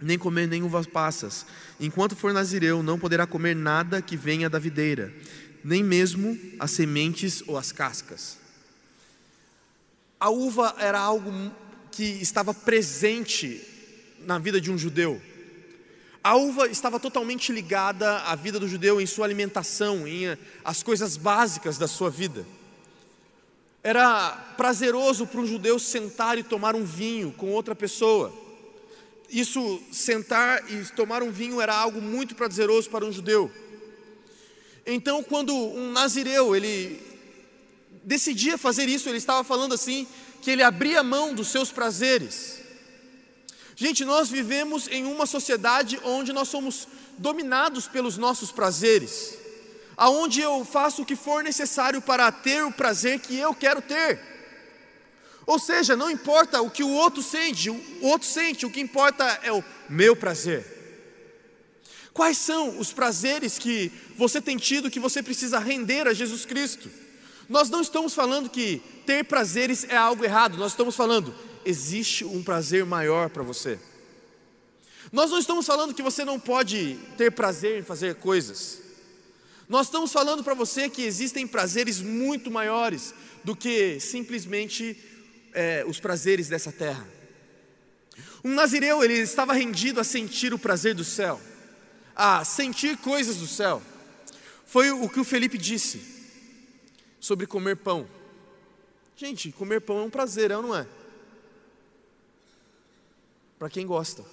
nem 0.00 0.18
comer 0.18 0.46
nem 0.46 0.62
uvas 0.62 0.86
passas. 0.86 1.44
Enquanto 1.80 2.14
for 2.14 2.32
nazireu, 2.32 2.82
não 2.82 2.98
poderá 2.98 3.26
comer 3.26 3.56
nada 3.56 4.00
que 4.00 4.16
venha 4.16 4.48
da 4.48 4.58
videira. 4.58 5.12
nem 5.62 5.82
mesmo 5.84 6.38
as 6.58 6.70
sementes 6.70 7.42
ou 7.46 7.58
as 7.58 7.70
cascas. 7.72 8.38
A 10.18 10.30
uva 10.30 10.74
era 10.78 10.98
algo 10.98 11.30
que 11.90 12.02
estava 12.02 12.54
presente 12.54 13.60
na 14.20 14.38
vida 14.38 14.60
de 14.60 14.70
um 14.70 14.78
judeu. 14.78 15.20
A 16.22 16.36
uva 16.36 16.68
estava 16.68 17.00
totalmente 17.00 17.50
ligada 17.50 18.18
à 18.18 18.34
vida 18.34 18.60
do 18.60 18.68
judeu 18.68 19.00
em 19.00 19.06
sua 19.06 19.24
alimentação, 19.24 20.06
em 20.06 20.26
eh, 20.26 20.38
as 20.62 20.82
coisas 20.82 21.16
básicas 21.16 21.78
da 21.78 21.88
sua 21.88 22.10
vida. 22.10 22.46
Era 23.82 24.32
prazeroso 24.56 25.26
para 25.26 25.40
um 25.40 25.46
judeu 25.46 25.78
sentar 25.78 26.36
e 26.36 26.42
tomar 26.42 26.76
um 26.76 26.84
vinho 26.84 27.32
com 27.32 27.50
outra 27.50 27.74
pessoa. 27.74 28.30
Isso, 29.30 29.80
sentar 29.90 30.70
e 30.70 30.84
tomar 30.94 31.22
um 31.22 31.30
vinho 31.30 31.58
era 31.58 31.74
algo 31.74 32.02
muito 32.02 32.34
prazeroso 32.34 32.90
para 32.90 33.06
um 33.06 33.12
judeu. 33.12 33.50
Então, 34.84 35.22
quando 35.22 35.54
um 35.54 35.90
nazireu, 35.90 36.54
ele 36.54 37.00
decidia 38.04 38.58
fazer 38.58 38.88
isso, 38.90 39.08
ele 39.08 39.18
estava 39.18 39.42
falando 39.42 39.72
assim, 39.72 40.06
que 40.42 40.50
ele 40.50 40.62
abria 40.62 41.02
mão 41.02 41.32
dos 41.32 41.48
seus 41.48 41.70
prazeres. 41.72 42.60
Gente, 43.80 44.04
nós 44.04 44.28
vivemos 44.28 44.88
em 44.88 45.06
uma 45.06 45.24
sociedade 45.24 45.98
onde 46.04 46.34
nós 46.34 46.48
somos 46.48 46.86
dominados 47.16 47.88
pelos 47.88 48.18
nossos 48.18 48.52
prazeres, 48.52 49.38
aonde 49.96 50.42
eu 50.42 50.66
faço 50.66 51.00
o 51.00 51.06
que 51.06 51.16
for 51.16 51.42
necessário 51.42 52.02
para 52.02 52.30
ter 52.30 52.62
o 52.62 52.70
prazer 52.70 53.20
que 53.20 53.38
eu 53.38 53.54
quero 53.54 53.80
ter. 53.80 54.20
Ou 55.46 55.58
seja, 55.58 55.96
não 55.96 56.10
importa 56.10 56.60
o 56.60 56.70
que 56.70 56.82
o 56.82 56.90
outro 56.90 57.22
sente, 57.22 57.70
o 57.70 57.80
outro 58.02 58.28
sente, 58.28 58.66
o 58.66 58.70
que 58.70 58.82
importa 58.82 59.24
é 59.42 59.50
o 59.50 59.64
meu 59.88 60.14
prazer. 60.14 60.62
Quais 62.12 62.36
são 62.36 62.78
os 62.78 62.92
prazeres 62.92 63.58
que 63.58 63.90
você 64.14 64.42
tem 64.42 64.58
tido 64.58 64.90
que 64.90 65.00
você 65.00 65.22
precisa 65.22 65.58
render 65.58 66.06
a 66.06 66.12
Jesus 66.12 66.44
Cristo? 66.44 66.90
Nós 67.48 67.70
não 67.70 67.80
estamos 67.80 68.12
falando 68.12 68.50
que 68.50 68.82
ter 69.06 69.24
prazeres 69.24 69.86
é 69.88 69.96
algo 69.96 70.22
errado, 70.22 70.58
nós 70.58 70.72
estamos 70.72 70.94
falando, 70.94 71.34
existe 71.64 72.24
um 72.24 72.42
prazer 72.42 72.84
maior 72.84 73.30
para 73.30 73.42
você. 73.42 73.78
Nós 75.12 75.30
não 75.30 75.38
estamos 75.38 75.66
falando 75.66 75.94
que 75.94 76.02
você 76.02 76.24
não 76.24 76.38
pode 76.38 76.98
ter 77.16 77.32
prazer 77.32 77.80
em 77.80 77.82
fazer 77.82 78.16
coisas. 78.16 78.80
Nós 79.68 79.86
estamos 79.86 80.12
falando 80.12 80.42
para 80.42 80.54
você 80.54 80.88
que 80.88 81.02
existem 81.02 81.46
prazeres 81.46 82.00
muito 82.00 82.50
maiores 82.50 83.14
do 83.44 83.56
que 83.56 83.98
simplesmente 84.00 84.96
é, 85.52 85.84
os 85.86 85.98
prazeres 85.98 86.48
dessa 86.48 86.70
terra. 86.72 87.06
Um 88.44 88.54
nazireu, 88.54 89.02
ele 89.02 89.14
estava 89.14 89.52
rendido 89.52 90.00
a 90.00 90.04
sentir 90.04 90.52
o 90.54 90.58
prazer 90.58 90.94
do 90.94 91.04
céu, 91.04 91.40
a 92.14 92.44
sentir 92.44 92.96
coisas 92.98 93.36
do 93.36 93.46
céu. 93.46 93.82
Foi 94.64 94.90
o 94.90 95.08
que 95.08 95.20
o 95.20 95.24
Felipe 95.24 95.58
disse 95.58 96.00
sobre 97.18 97.46
comer 97.46 97.76
pão. 97.76 98.08
Gente, 99.16 99.52
comer 99.52 99.80
pão 99.80 99.98
é 99.98 100.02
um 100.02 100.10
prazer, 100.10 100.50
é 100.50 100.54
não 100.54 100.74
é? 100.74 100.86
Para 103.60 103.68
quem 103.68 103.86
gosta. 103.86 104.24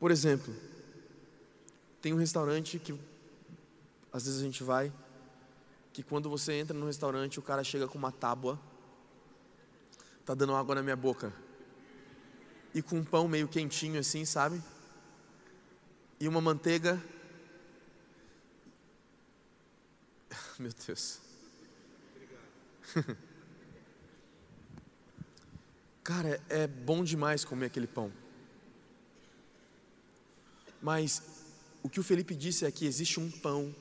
Por 0.00 0.10
exemplo, 0.10 0.52
tem 2.00 2.12
um 2.12 2.16
restaurante 2.16 2.80
que 2.80 2.98
às 4.12 4.24
vezes 4.24 4.40
a 4.40 4.44
gente 4.44 4.64
vai, 4.64 4.92
que 5.92 6.02
quando 6.02 6.28
você 6.28 6.54
entra 6.54 6.76
no 6.76 6.84
restaurante, 6.84 7.38
o 7.38 7.42
cara 7.42 7.62
chega 7.62 7.86
com 7.86 7.96
uma 7.96 8.10
tábua, 8.10 8.60
tá 10.26 10.34
dando 10.34 10.56
água 10.56 10.74
na 10.74 10.82
minha 10.82 10.96
boca, 10.96 11.32
e 12.74 12.82
com 12.82 12.96
um 12.96 13.04
pão 13.04 13.28
meio 13.28 13.46
quentinho 13.46 14.00
assim, 14.00 14.24
sabe? 14.24 14.60
E 16.18 16.26
uma 16.26 16.40
manteiga 16.40 17.00
Meu 20.58 20.72
Deus. 20.86 21.20
Cara, 26.02 26.40
é 26.48 26.66
bom 26.66 27.04
demais 27.04 27.44
comer 27.44 27.66
aquele 27.66 27.86
pão. 27.86 28.12
Mas 30.80 31.22
o 31.82 31.88
que 31.88 32.00
o 32.00 32.02
Felipe 32.02 32.34
disse 32.34 32.64
é 32.64 32.70
que 32.70 32.86
existe 32.86 33.20
um 33.20 33.30
pão 33.30 33.74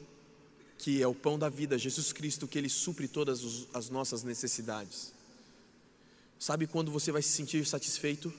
que 0.78 1.02
é 1.02 1.08
o 1.08 1.14
pão 1.14 1.38
da 1.38 1.50
vida, 1.50 1.78
Jesus 1.78 2.12
Cristo, 2.12 2.48
que 2.48 2.58
ele 2.58 2.70
supre 2.70 3.08
todas 3.08 3.68
as 3.74 3.90
nossas 3.90 4.24
necessidades. 4.24 5.14
Sabe 6.40 6.66
quando 6.66 6.92
você 6.92 7.12
vai 7.12 7.22
se 7.22 7.30
sentir 7.30 7.66
satisfeito? 7.66 8.34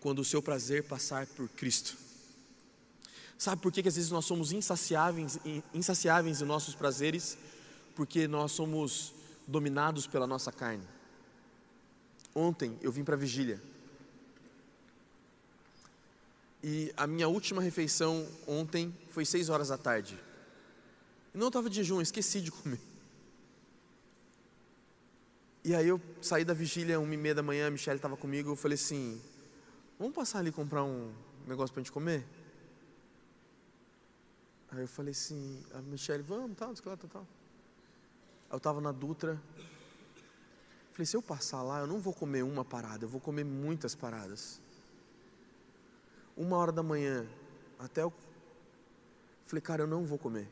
Quando 0.00 0.20
o 0.20 0.24
seu 0.24 0.40
prazer 0.40 0.84
passar 0.84 1.26
por 1.26 1.48
Cristo. 1.50 1.96
Sabe 3.38 3.60
por 3.60 3.70
que, 3.70 3.82
que 3.82 3.88
às 3.88 3.96
vezes 3.96 4.10
nós 4.10 4.24
somos 4.24 4.52
insaciáveis, 4.52 5.38
insaciáveis 5.74 6.40
em 6.40 6.44
nossos 6.44 6.74
prazeres? 6.74 7.36
porque 7.96 8.28
nós 8.28 8.52
somos 8.52 9.14
dominados 9.46 10.06
pela 10.06 10.26
nossa 10.26 10.52
carne. 10.52 10.84
Ontem 12.38 12.78
eu 12.82 12.92
vim 12.92 13.02
para 13.02 13.14
a 13.14 13.18
vigília. 13.18 13.58
E 16.62 16.92
a 16.94 17.06
minha 17.06 17.26
última 17.28 17.62
refeição 17.62 18.28
ontem 18.46 18.94
foi 19.10 19.24
seis 19.24 19.48
horas 19.48 19.68
da 19.68 19.78
tarde. 19.78 20.18
Eu 21.32 21.40
não 21.40 21.46
estava 21.46 21.70
de 21.70 21.76
jejum, 21.76 21.98
esqueci 21.98 22.42
de 22.42 22.50
comer. 22.50 22.78
E 25.64 25.74
aí 25.74 25.88
eu 25.88 25.98
saí 26.20 26.44
da 26.44 26.52
vigília, 26.52 27.00
uma 27.00 27.14
e 27.14 27.16
meia 27.16 27.34
da 27.34 27.42
manhã, 27.42 27.68
a 27.68 27.70
Michelle 27.70 27.96
estava 27.96 28.18
comigo, 28.18 28.50
eu 28.50 28.56
falei 28.56 28.74
assim, 28.74 29.18
vamos 29.98 30.14
passar 30.14 30.40
ali 30.40 30.52
comprar 30.52 30.84
um 30.84 31.14
negócio 31.46 31.72
para 31.72 31.80
a 31.80 31.84
gente 31.84 31.92
comer? 31.92 32.22
Aí 34.72 34.82
eu 34.82 34.88
falei 34.88 35.12
assim, 35.12 35.64
a 35.72 35.78
Michelle, 35.80 36.22
vamos, 36.22 36.54
tal, 36.58 36.74
tal, 36.74 36.96
tal, 36.98 37.10
tal. 37.10 37.26
Eu 38.50 38.58
estava 38.58 38.78
na 38.82 38.92
Dutra. 38.92 39.40
Falei, 40.96 41.04
se 41.04 41.14
eu 41.14 41.20
passar 41.20 41.62
lá, 41.62 41.80
eu 41.80 41.86
não 41.86 42.00
vou 42.00 42.14
comer 42.14 42.42
uma 42.42 42.64
parada, 42.64 43.04
eu 43.04 43.08
vou 43.10 43.20
comer 43.20 43.44
muitas 43.44 43.94
paradas. 43.94 44.62
Uma 46.34 46.56
hora 46.56 46.72
da 46.72 46.82
manhã, 46.82 47.26
até 47.78 48.02
eu. 48.02 48.10
Falei, 49.44 49.60
cara, 49.60 49.82
eu 49.82 49.86
não 49.86 50.06
vou 50.06 50.16
comer. 50.16 50.48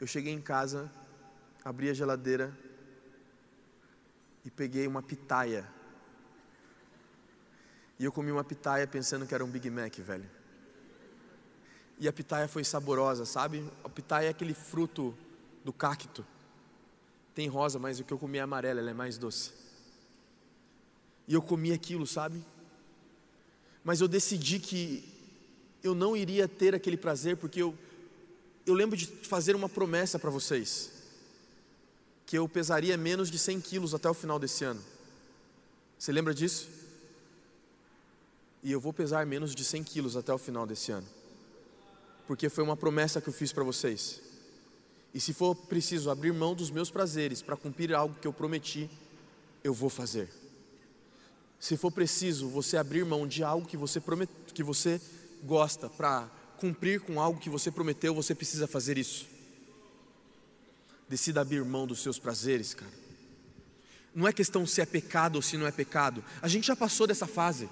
Eu 0.00 0.06
cheguei 0.08 0.32
em 0.32 0.40
casa, 0.40 0.90
abri 1.64 1.90
a 1.90 1.94
geladeira 1.94 2.58
e 4.44 4.50
peguei 4.50 4.88
uma 4.88 5.00
pitaia. 5.00 5.64
E 8.00 8.04
eu 8.04 8.10
comi 8.10 8.32
uma 8.32 8.42
pitaia 8.42 8.84
pensando 8.84 9.28
que 9.28 9.32
era 9.32 9.44
um 9.44 9.48
Big 9.48 9.70
Mac, 9.70 9.94
velho. 9.98 10.28
E 12.00 12.08
a 12.08 12.12
pitaia 12.12 12.48
foi 12.48 12.64
saborosa, 12.64 13.24
sabe? 13.26 13.64
A 13.84 13.88
pitaia 13.88 14.26
é 14.26 14.30
aquele 14.30 14.54
fruto 14.54 15.16
do 15.64 15.72
cacto. 15.72 16.26
Tem 17.36 17.48
rosa, 17.48 17.78
mas 17.78 18.00
o 18.00 18.04
que 18.04 18.14
eu 18.14 18.18
comi 18.18 18.38
é 18.38 18.40
amarela, 18.40 18.80
ela 18.80 18.90
é 18.90 18.94
mais 18.94 19.18
doce. 19.18 19.50
E 21.28 21.34
eu 21.34 21.42
comi 21.42 21.70
aquilo, 21.70 22.06
sabe? 22.06 22.42
Mas 23.84 24.00
eu 24.00 24.08
decidi 24.08 24.58
que 24.58 25.06
eu 25.82 25.94
não 25.94 26.16
iria 26.16 26.48
ter 26.48 26.74
aquele 26.74 26.96
prazer, 26.96 27.36
porque 27.36 27.60
eu, 27.60 27.76
eu 28.64 28.72
lembro 28.72 28.96
de 28.96 29.06
fazer 29.06 29.54
uma 29.54 29.68
promessa 29.68 30.18
para 30.18 30.30
vocês, 30.30 30.90
que 32.24 32.38
eu 32.38 32.48
pesaria 32.48 32.96
menos 32.96 33.30
de 33.30 33.38
100 33.38 33.60
quilos 33.60 33.94
até 33.94 34.08
o 34.08 34.14
final 34.14 34.38
desse 34.38 34.64
ano. 34.64 34.82
Você 35.98 36.12
lembra 36.12 36.32
disso? 36.32 36.70
E 38.62 38.72
eu 38.72 38.80
vou 38.80 38.94
pesar 38.94 39.26
menos 39.26 39.54
de 39.54 39.62
100 39.62 39.84
quilos 39.84 40.16
até 40.16 40.32
o 40.32 40.38
final 40.38 40.66
desse 40.66 40.90
ano, 40.90 41.06
porque 42.26 42.48
foi 42.48 42.64
uma 42.64 42.78
promessa 42.78 43.20
que 43.20 43.28
eu 43.28 43.34
fiz 43.34 43.52
para 43.52 43.62
vocês. 43.62 44.22
E 45.16 45.20
se 45.20 45.32
for 45.32 45.54
preciso 45.54 46.10
abrir 46.10 46.30
mão 46.30 46.54
dos 46.54 46.70
meus 46.70 46.90
prazeres 46.90 47.40
para 47.40 47.56
cumprir 47.56 47.94
algo 47.94 48.14
que 48.20 48.28
eu 48.28 48.34
prometi, 48.34 48.90
eu 49.64 49.72
vou 49.72 49.88
fazer. 49.88 50.28
Se 51.58 51.74
for 51.74 51.90
preciso 51.90 52.50
você 52.50 52.76
abrir 52.76 53.02
mão 53.02 53.26
de 53.26 53.42
algo 53.42 53.66
que 53.66 53.78
você, 53.78 53.98
promet, 53.98 54.28
que 54.52 54.62
você 54.62 55.00
gosta 55.42 55.88
para 55.88 56.28
cumprir 56.58 57.00
com 57.00 57.18
algo 57.18 57.40
que 57.40 57.48
você 57.48 57.70
prometeu, 57.70 58.14
você 58.14 58.34
precisa 58.34 58.66
fazer 58.66 58.98
isso. 58.98 59.26
Decida 61.08 61.40
abrir 61.40 61.64
mão 61.64 61.86
dos 61.86 62.02
seus 62.02 62.18
prazeres, 62.18 62.74
cara. 62.74 62.92
Não 64.14 64.28
é 64.28 64.34
questão 64.34 64.66
se 64.66 64.82
é 64.82 64.84
pecado 64.84 65.36
ou 65.36 65.42
se 65.42 65.56
não 65.56 65.66
é 65.66 65.72
pecado. 65.72 66.22
A 66.42 66.48
gente 66.48 66.66
já 66.66 66.76
passou 66.76 67.06
dessa 67.06 67.26
fase. 67.26 67.70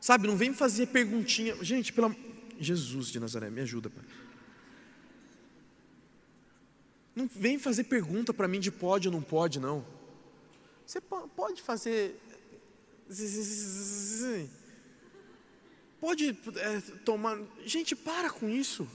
Sabe, 0.00 0.26
não 0.26 0.36
vem 0.36 0.54
fazer 0.54 0.86
perguntinha. 0.86 1.62
Gente, 1.62 1.92
pela 1.92 2.16
Jesus 2.58 3.08
de 3.08 3.20
Nazaré, 3.20 3.50
me 3.50 3.60
ajuda, 3.60 3.90
pai. 3.90 4.02
Não 7.18 7.28
vem 7.34 7.58
fazer 7.58 7.82
pergunta 7.82 8.32
para 8.32 8.46
mim 8.46 8.60
de 8.60 8.70
pode 8.70 9.08
ou 9.08 9.12
não 9.12 9.20
pode, 9.20 9.58
não. 9.58 9.84
Você 10.86 11.00
pode 11.00 11.60
fazer. 11.60 12.16
Pode 16.00 16.38
é, 16.54 16.80
tomar. 17.04 17.36
Gente, 17.66 17.96
para 17.96 18.30
com 18.30 18.48
isso. 18.48 18.86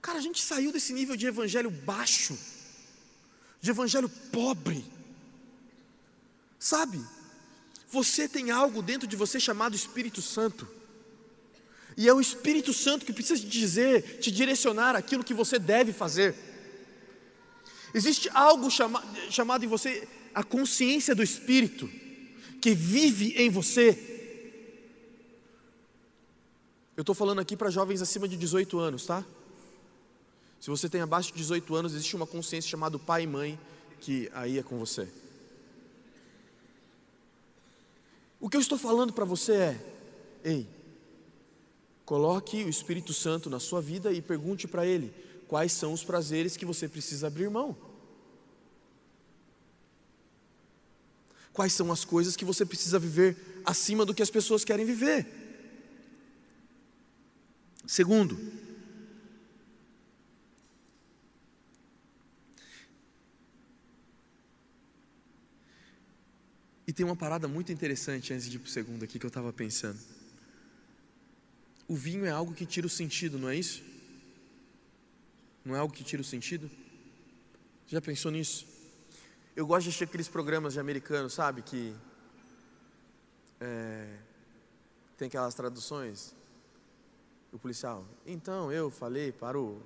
Cara, 0.00 0.18
a 0.18 0.22
gente 0.22 0.40
saiu 0.40 0.70
desse 0.70 0.92
nível 0.92 1.16
de 1.16 1.26
evangelho 1.26 1.68
baixo, 1.68 2.38
de 3.60 3.70
evangelho 3.70 4.08
pobre. 4.30 4.84
Sabe? 6.60 7.04
Você 7.88 8.28
tem 8.28 8.52
algo 8.52 8.82
dentro 8.82 9.08
de 9.08 9.16
você 9.16 9.40
chamado 9.40 9.74
Espírito 9.74 10.22
Santo. 10.22 10.68
E 11.96 12.08
é 12.08 12.14
o 12.14 12.20
Espírito 12.20 12.72
Santo 12.72 13.04
que 13.04 13.12
precisa 13.12 13.40
te 13.40 13.48
dizer, 13.48 14.20
te 14.20 14.30
direcionar 14.30 14.94
aquilo 14.94 15.24
que 15.24 15.34
você 15.34 15.58
deve 15.58 15.92
fazer. 15.92 16.47
Existe 17.94 18.28
algo 18.34 18.70
chama, 18.70 19.02
chamado 19.30 19.64
em 19.64 19.68
você 19.68 20.06
a 20.34 20.44
consciência 20.44 21.14
do 21.14 21.22
Espírito, 21.22 21.88
que 22.60 22.74
vive 22.74 23.34
em 23.36 23.48
você. 23.48 24.16
Eu 26.96 27.02
estou 27.02 27.14
falando 27.14 27.40
aqui 27.40 27.56
para 27.56 27.70
jovens 27.70 28.02
acima 28.02 28.28
de 28.28 28.36
18 28.36 28.78
anos, 28.78 29.06
tá? 29.06 29.24
Se 30.60 30.68
você 30.68 30.88
tem 30.88 31.00
abaixo 31.00 31.32
de 31.32 31.38
18 31.38 31.74
anos, 31.74 31.94
existe 31.94 32.16
uma 32.16 32.26
consciência 32.26 32.68
chamada 32.68 32.98
pai 32.98 33.22
e 33.22 33.26
mãe, 33.26 33.58
que 34.00 34.28
aí 34.34 34.58
é 34.58 34.62
com 34.62 34.78
você. 34.78 35.08
O 38.40 38.48
que 38.48 38.56
eu 38.56 38.60
estou 38.60 38.78
falando 38.78 39.12
para 39.12 39.24
você 39.24 39.52
é: 39.52 39.80
ei, 40.44 40.66
coloque 42.04 42.64
o 42.64 42.68
Espírito 42.68 43.12
Santo 43.12 43.48
na 43.48 43.60
sua 43.60 43.80
vida 43.80 44.12
e 44.12 44.20
pergunte 44.20 44.66
para 44.66 44.86
ele 44.86 45.12
quais 45.48 45.72
são 45.72 45.92
os 45.92 46.04
prazeres 46.04 46.56
que 46.56 46.64
você 46.64 46.86
precisa 46.86 47.26
abrir 47.26 47.50
mão. 47.50 47.76
Quais 51.52 51.72
são 51.72 51.90
as 51.90 52.04
coisas 52.04 52.36
que 52.36 52.44
você 52.44 52.64
precisa 52.64 52.98
viver 53.00 53.36
acima 53.64 54.04
do 54.04 54.14
que 54.14 54.22
as 54.22 54.30
pessoas 54.30 54.64
querem 54.64 54.86
viver? 54.86 55.26
Segundo, 57.86 58.38
E 66.88 66.92
tem 66.92 67.04
uma 67.04 67.14
parada 67.14 67.46
muito 67.46 67.70
interessante 67.70 68.32
antes 68.32 68.48
de 68.48 68.56
ir 68.56 68.60
para 68.60 68.68
o 68.68 68.70
segundo 68.70 69.04
aqui 69.04 69.18
que 69.18 69.26
eu 69.26 69.28
estava 69.28 69.52
pensando. 69.52 69.98
O 71.86 71.94
vinho 71.94 72.24
é 72.24 72.30
algo 72.30 72.54
que 72.54 72.64
tira 72.64 72.86
o 72.86 72.90
sentido, 72.90 73.38
não 73.38 73.50
é 73.50 73.56
isso? 73.56 73.82
Não 75.64 75.74
é 75.74 75.78
algo 75.78 75.92
que 75.92 76.04
tira 76.04 76.22
o 76.22 76.24
sentido? 76.24 76.70
Já 77.86 78.00
pensou 78.00 78.30
nisso? 78.30 78.66
Eu 79.56 79.66
gosto 79.66 79.84
de 79.84 79.88
assistir 79.88 80.04
aqueles 80.04 80.28
programas 80.28 80.74
de 80.74 80.80
americanos, 80.80 81.34
sabe? 81.34 81.62
Que 81.62 81.94
é, 83.60 84.16
tem 85.16 85.26
aquelas 85.26 85.54
traduções. 85.54 86.34
O 87.50 87.58
policial, 87.58 88.04
então 88.26 88.70
eu 88.70 88.90
falei 88.90 89.32
para 89.32 89.58
o 89.58 89.80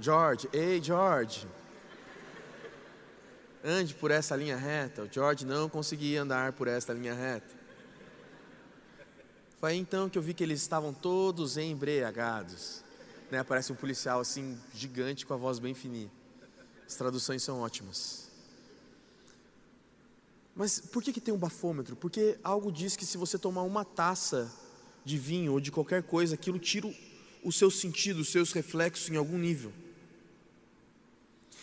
George, 0.00 0.48
ei 0.52 0.82
George, 0.82 1.46
ande 3.62 3.94
por 3.94 4.10
essa 4.10 4.34
linha 4.34 4.56
reta. 4.56 5.02
O 5.04 5.08
George 5.10 5.46
não 5.46 5.68
conseguia 5.68 6.22
andar 6.22 6.54
por 6.54 6.66
essa 6.66 6.92
linha 6.92 7.14
reta. 7.14 7.54
Foi 9.60 9.74
então 9.74 10.10
que 10.10 10.18
eu 10.18 10.22
vi 10.22 10.34
que 10.34 10.42
eles 10.42 10.60
estavam 10.60 10.92
todos 10.92 11.56
embriagados. 11.56 12.81
Né? 13.32 13.38
Aparece 13.38 13.72
um 13.72 13.74
policial 13.74 14.20
assim, 14.20 14.58
gigante, 14.74 15.24
com 15.24 15.32
a 15.32 15.38
voz 15.38 15.58
bem 15.58 15.72
fininha. 15.72 16.10
As 16.86 16.96
traduções 16.96 17.42
são 17.42 17.60
ótimas. 17.60 18.30
Mas 20.54 20.78
por 20.78 21.02
que, 21.02 21.14
que 21.14 21.20
tem 21.20 21.32
um 21.32 21.38
bafômetro? 21.38 21.96
Porque 21.96 22.38
algo 22.44 22.70
diz 22.70 22.94
que 22.94 23.06
se 23.06 23.16
você 23.16 23.38
tomar 23.38 23.62
uma 23.62 23.86
taça 23.86 24.52
de 25.02 25.16
vinho 25.16 25.52
ou 25.52 25.60
de 25.60 25.72
qualquer 25.72 26.02
coisa, 26.02 26.34
aquilo 26.34 26.58
tira 26.58 26.94
o 27.42 27.50
seu 27.50 27.70
sentido, 27.70 28.20
os 28.20 28.28
seus 28.28 28.52
reflexos 28.52 29.08
em 29.08 29.16
algum 29.16 29.38
nível. 29.38 29.72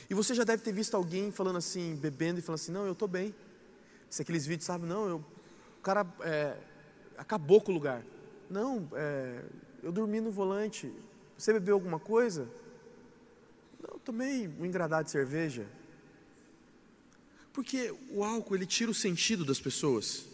E 0.09 0.15
você 0.15 0.33
já 0.33 0.43
deve 0.43 0.63
ter 0.63 0.73
visto 0.73 0.95
alguém 0.95 1.31
falando 1.31 1.57
assim, 1.57 1.95
bebendo 1.97 2.39
e 2.39 2.41
falando 2.41 2.61
assim: 2.61 2.71
não, 2.71 2.87
eu 2.87 2.93
estou 2.93 3.07
bem. 3.07 3.35
Se 4.09 4.23
aqueles 4.23 4.43
vídeos, 4.43 4.65
sabe, 4.65 4.87
não, 4.87 5.07
eu, 5.07 5.17
o 5.77 5.81
cara 5.83 6.03
é, 6.21 6.57
acabou 7.15 7.61
com 7.61 7.71
o 7.71 7.75
lugar. 7.75 8.03
Não, 8.49 8.89
é, 8.93 9.43
eu 9.83 9.91
dormi 9.91 10.19
no 10.19 10.31
volante. 10.31 10.91
Você 11.39 11.53
bebeu 11.53 11.75
alguma 11.75 11.99
coisa? 11.99 12.49
Não, 13.81 13.97
tomei 13.99 14.45
um 14.45 14.65
engradado 14.65 15.05
de 15.05 15.11
cerveja. 15.11 15.65
Porque 17.53 17.95
o 18.11 18.25
álcool, 18.25 18.55
ele 18.55 18.65
tira 18.65 18.91
o 18.91 18.93
sentido 18.93 19.45
das 19.45 19.57
pessoas. 19.57 20.25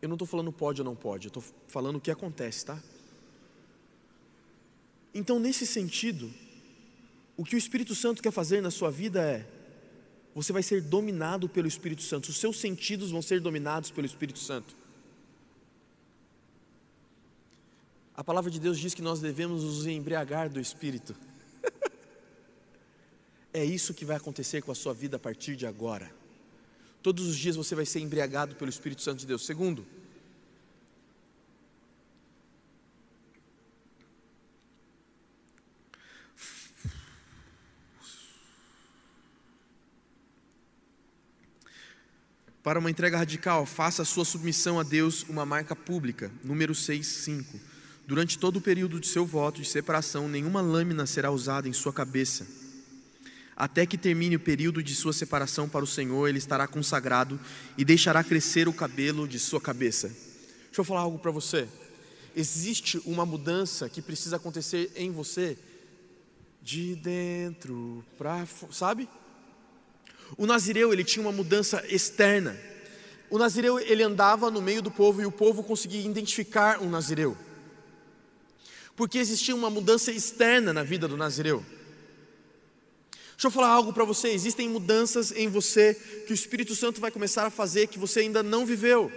Eu 0.00 0.08
não 0.08 0.14
estou 0.14 0.28
falando 0.28 0.52
pode 0.52 0.80
ou 0.80 0.84
não 0.84 0.94
pode, 0.94 1.26
eu 1.26 1.30
estou 1.30 1.44
falando 1.66 1.96
o 1.96 2.00
que 2.00 2.12
acontece, 2.12 2.64
tá? 2.66 2.80
Então, 5.12 5.40
nesse 5.40 5.66
sentido, 5.66 6.32
o 7.36 7.44
que 7.44 7.56
o 7.56 7.58
Espírito 7.58 7.96
Santo 7.96 8.22
quer 8.22 8.30
fazer 8.30 8.60
na 8.62 8.70
sua 8.70 8.92
vida 8.92 9.20
é: 9.20 9.44
você 10.32 10.52
vai 10.52 10.62
ser 10.62 10.82
dominado 10.82 11.48
pelo 11.48 11.66
Espírito 11.66 12.02
Santo, 12.02 12.28
os 12.28 12.38
seus 12.38 12.60
sentidos 12.60 13.10
vão 13.10 13.20
ser 13.20 13.40
dominados 13.40 13.90
pelo 13.90 14.06
Espírito 14.06 14.38
Santo. 14.38 14.79
A 18.16 18.24
palavra 18.24 18.50
de 18.50 18.60
Deus 18.60 18.78
diz 18.78 18.94
que 18.94 19.02
nós 19.02 19.20
devemos 19.20 19.62
nos 19.64 19.86
embriagar 19.86 20.50
do 20.50 20.60
Espírito. 20.60 21.14
é 23.52 23.64
isso 23.64 23.94
que 23.94 24.04
vai 24.04 24.16
acontecer 24.16 24.62
com 24.62 24.72
a 24.72 24.74
sua 24.74 24.92
vida 24.92 25.16
a 25.16 25.20
partir 25.20 25.56
de 25.56 25.66
agora. 25.66 26.10
Todos 27.02 27.26
os 27.26 27.36
dias 27.36 27.56
você 27.56 27.74
vai 27.74 27.86
ser 27.86 28.00
embriagado 28.00 28.54
pelo 28.56 28.68
Espírito 28.68 29.02
Santo 29.02 29.20
de 29.20 29.26
Deus. 29.26 29.46
Segundo, 29.46 29.86
Para 42.62 42.78
uma 42.78 42.90
entrega 42.90 43.16
radical, 43.16 43.64
faça 43.64 44.02
a 44.02 44.04
sua 44.04 44.24
submissão 44.24 44.78
a 44.78 44.82
Deus 44.82 45.22
uma 45.22 45.46
marca 45.46 45.74
pública. 45.74 46.30
Número 46.44 46.74
6, 46.74 47.06
5. 47.06 47.69
Durante 48.10 48.36
todo 48.36 48.56
o 48.56 48.60
período 48.60 48.98
de 48.98 49.06
seu 49.06 49.24
voto 49.24 49.62
de 49.62 49.68
separação, 49.68 50.28
nenhuma 50.28 50.60
lâmina 50.60 51.06
será 51.06 51.30
usada 51.30 51.68
em 51.68 51.72
sua 51.72 51.92
cabeça. 51.92 52.44
Até 53.54 53.86
que 53.86 53.96
termine 53.96 54.34
o 54.34 54.40
período 54.40 54.82
de 54.82 54.96
sua 54.96 55.12
separação 55.12 55.68
para 55.68 55.84
o 55.84 55.86
Senhor, 55.86 56.26
ele 56.26 56.38
estará 56.38 56.66
consagrado 56.66 57.38
e 57.78 57.84
deixará 57.84 58.24
crescer 58.24 58.66
o 58.66 58.72
cabelo 58.72 59.28
de 59.28 59.38
sua 59.38 59.60
cabeça. 59.60 60.08
Deixa 60.08 60.80
eu 60.80 60.84
falar 60.84 61.02
algo 61.02 61.20
para 61.20 61.30
você. 61.30 61.68
Existe 62.34 63.00
uma 63.04 63.24
mudança 63.24 63.88
que 63.88 64.02
precisa 64.02 64.34
acontecer 64.34 64.90
em 64.96 65.12
você 65.12 65.56
de 66.60 66.96
dentro 66.96 68.04
para, 68.18 68.44
sabe? 68.72 69.08
O 70.36 70.46
nazireu, 70.46 70.92
ele 70.92 71.04
tinha 71.04 71.24
uma 71.24 71.30
mudança 71.30 71.80
externa. 71.88 72.58
O 73.30 73.38
nazireu, 73.38 73.78
ele 73.78 74.02
andava 74.02 74.50
no 74.50 74.60
meio 74.60 74.82
do 74.82 74.90
povo 74.90 75.22
e 75.22 75.26
o 75.26 75.30
povo 75.30 75.62
conseguia 75.62 76.04
identificar 76.04 76.82
um 76.82 76.90
nazireu. 76.90 77.38
Porque 78.96 79.18
existia 79.18 79.54
uma 79.54 79.70
mudança 79.70 80.12
externa 80.12 80.72
na 80.72 80.82
vida 80.82 81.08
do 81.08 81.16
nazireu. 81.16 81.64
Deixa 83.40 83.46
eu 83.46 83.50
falar 83.50 83.68
algo 83.68 83.92
para 83.92 84.04
você: 84.04 84.28
existem 84.28 84.68
mudanças 84.68 85.32
em 85.32 85.48
você 85.48 85.94
que 86.26 86.32
o 86.32 86.34
Espírito 86.34 86.74
Santo 86.74 87.00
vai 87.00 87.10
começar 87.10 87.46
a 87.46 87.50
fazer 87.50 87.86
que 87.86 87.98
você 87.98 88.20
ainda 88.20 88.42
não 88.42 88.66
viveu. 88.66 89.10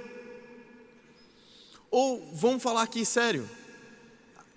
Ou 1.92 2.32
vamos 2.34 2.64
falar 2.64 2.84
aqui 2.84 3.06
sério. 3.06 3.50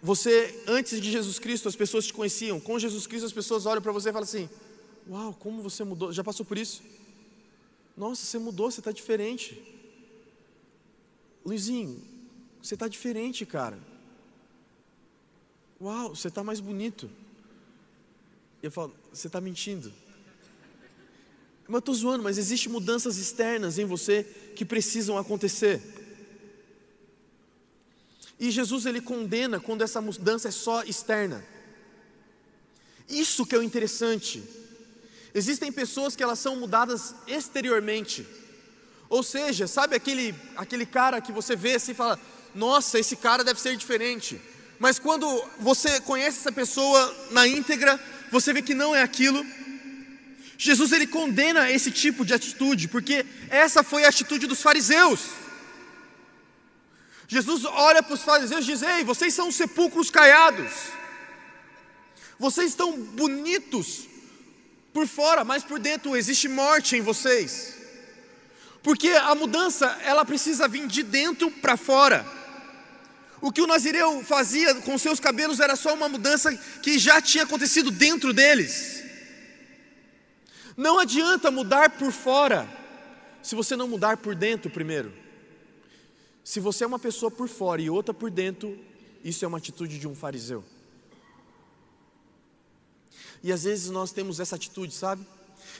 Você, 0.00 0.62
antes 0.68 1.00
de 1.00 1.10
Jesus 1.10 1.40
Cristo, 1.40 1.68
as 1.68 1.74
pessoas 1.74 2.06
te 2.06 2.12
conheciam. 2.12 2.60
Com 2.60 2.78
Jesus 2.78 3.08
Cristo, 3.08 3.26
as 3.26 3.32
pessoas 3.32 3.66
olham 3.66 3.82
para 3.82 3.90
você 3.90 4.10
e 4.10 4.12
falam 4.12 4.22
assim: 4.24 4.48
Uau, 5.08 5.34
como 5.34 5.60
você 5.60 5.82
mudou? 5.82 6.12
Já 6.12 6.22
passou 6.22 6.46
por 6.46 6.56
isso? 6.56 6.82
Nossa, 7.96 8.24
você 8.24 8.38
mudou, 8.38 8.70
você 8.70 8.80
está 8.80 8.92
diferente. 8.92 9.60
Luizinho, 11.44 12.02
você 12.62 12.74
está 12.74 12.86
diferente, 12.86 13.44
cara. 13.44 13.78
Uau, 15.80 16.14
você 16.14 16.28
está 16.28 16.42
mais 16.42 16.60
bonito. 16.60 17.10
Eu 18.62 18.70
falo, 18.70 18.94
você 19.12 19.26
está 19.26 19.40
mentindo. 19.40 19.92
Mas 21.68 21.74
eu 21.74 21.78
estou 21.78 21.94
zoando, 21.94 22.22
mas 22.22 22.38
existem 22.38 22.72
mudanças 22.72 23.18
externas 23.18 23.78
em 23.78 23.84
você 23.84 24.24
que 24.54 24.64
precisam 24.64 25.18
acontecer. 25.18 25.82
E 28.38 28.50
Jesus 28.50 28.86
ele 28.86 29.00
condena 29.00 29.58
quando 29.58 29.82
essa 29.82 30.00
mudança 30.00 30.48
é 30.48 30.50
só 30.50 30.82
externa. 30.82 31.44
Isso 33.08 33.44
que 33.46 33.54
é 33.54 33.58
o 33.58 33.62
interessante. 33.62 34.42
Existem 35.34 35.70
pessoas 35.70 36.16
que 36.16 36.22
elas 36.22 36.38
são 36.38 36.56
mudadas 36.56 37.14
exteriormente. 37.26 38.26
Ou 39.08 39.22
seja, 39.22 39.66
sabe 39.66 39.94
aquele, 39.94 40.34
aquele 40.56 40.86
cara 40.86 41.20
que 41.20 41.32
você 41.32 41.54
vê 41.54 41.74
assim 41.74 41.92
e 41.92 41.94
fala: 41.94 42.18
Nossa, 42.54 42.98
esse 42.98 43.16
cara 43.16 43.44
deve 43.44 43.60
ser 43.60 43.76
diferente. 43.76 44.40
Mas 44.78 44.98
quando 44.98 45.26
você 45.58 46.00
conhece 46.00 46.38
essa 46.38 46.52
pessoa 46.52 47.28
na 47.30 47.46
íntegra, 47.46 47.98
você 48.30 48.52
vê 48.52 48.62
que 48.62 48.74
não 48.74 48.94
é 48.94 49.02
aquilo. 49.02 49.44
Jesus 50.58 50.92
ele 50.92 51.06
condena 51.06 51.70
esse 51.70 51.90
tipo 51.90 52.24
de 52.24 52.34
atitude, 52.34 52.88
porque 52.88 53.24
essa 53.48 53.82
foi 53.82 54.04
a 54.04 54.08
atitude 54.08 54.46
dos 54.46 54.62
fariseus. 54.62 55.20
Jesus 57.28 57.64
olha 57.64 58.02
para 58.02 58.14
os 58.14 58.22
fariseus 58.22 58.64
e 58.64 58.72
diz: 58.72 58.82
Ei, 58.82 59.04
vocês 59.04 59.34
são 59.34 59.50
sepulcros 59.50 60.10
caiados, 60.10 60.72
vocês 62.38 62.68
estão 62.68 62.92
bonitos, 63.00 64.06
por 64.92 65.06
fora, 65.06 65.44
mas 65.44 65.62
por 65.62 65.78
dentro 65.78 66.16
existe 66.16 66.48
morte 66.48 66.96
em 66.96 67.02
vocês. 67.02 67.74
Porque 68.82 69.10
a 69.10 69.34
mudança, 69.34 69.98
ela 70.02 70.24
precisa 70.24 70.68
vir 70.68 70.86
de 70.86 71.02
dentro 71.02 71.50
para 71.50 71.76
fora. 71.76 72.24
O 73.40 73.52
que 73.52 73.60
o 73.60 73.66
nazireu 73.66 74.24
fazia 74.24 74.74
com 74.76 74.96
seus 74.96 75.20
cabelos 75.20 75.60
era 75.60 75.76
só 75.76 75.94
uma 75.94 76.08
mudança 76.08 76.54
que 76.82 76.98
já 76.98 77.20
tinha 77.20 77.44
acontecido 77.44 77.90
dentro 77.90 78.32
deles. 78.32 79.04
Não 80.76 80.98
adianta 80.98 81.50
mudar 81.50 81.90
por 81.90 82.12
fora, 82.12 82.68
se 83.42 83.54
você 83.54 83.76
não 83.76 83.88
mudar 83.88 84.16
por 84.18 84.34
dentro 84.34 84.70
primeiro. 84.70 85.12
Se 86.44 86.60
você 86.60 86.84
é 86.84 86.86
uma 86.86 86.98
pessoa 86.98 87.30
por 87.30 87.48
fora 87.48 87.82
e 87.82 87.90
outra 87.90 88.14
por 88.14 88.30
dentro, 88.30 88.78
isso 89.24 89.44
é 89.44 89.48
uma 89.48 89.58
atitude 89.58 89.98
de 89.98 90.06
um 90.06 90.14
fariseu. 90.14 90.64
E 93.42 93.52
às 93.52 93.64
vezes 93.64 93.90
nós 93.90 94.12
temos 94.12 94.40
essa 94.40 94.56
atitude, 94.56 94.94
sabe? 94.94 95.26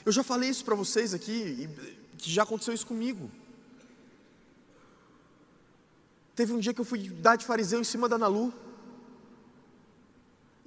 Eu 0.05 0.11
já 0.11 0.23
falei 0.23 0.49
isso 0.49 0.63
para 0.63 0.75
vocês 0.75 1.13
aqui, 1.13 1.69
que 2.17 2.31
já 2.31 2.43
aconteceu 2.43 2.73
isso 2.73 2.85
comigo. 2.85 3.31
Teve 6.37 6.53
um 6.53 6.59
dia 6.59 6.71
que 6.71 6.79
eu 6.79 6.85
fui 6.85 7.09
dar 7.09 7.35
de 7.35 7.43
fariseu 7.43 7.81
em 7.81 7.83
cima 7.83 8.07
da 8.07 8.15
Nalu. 8.15 8.53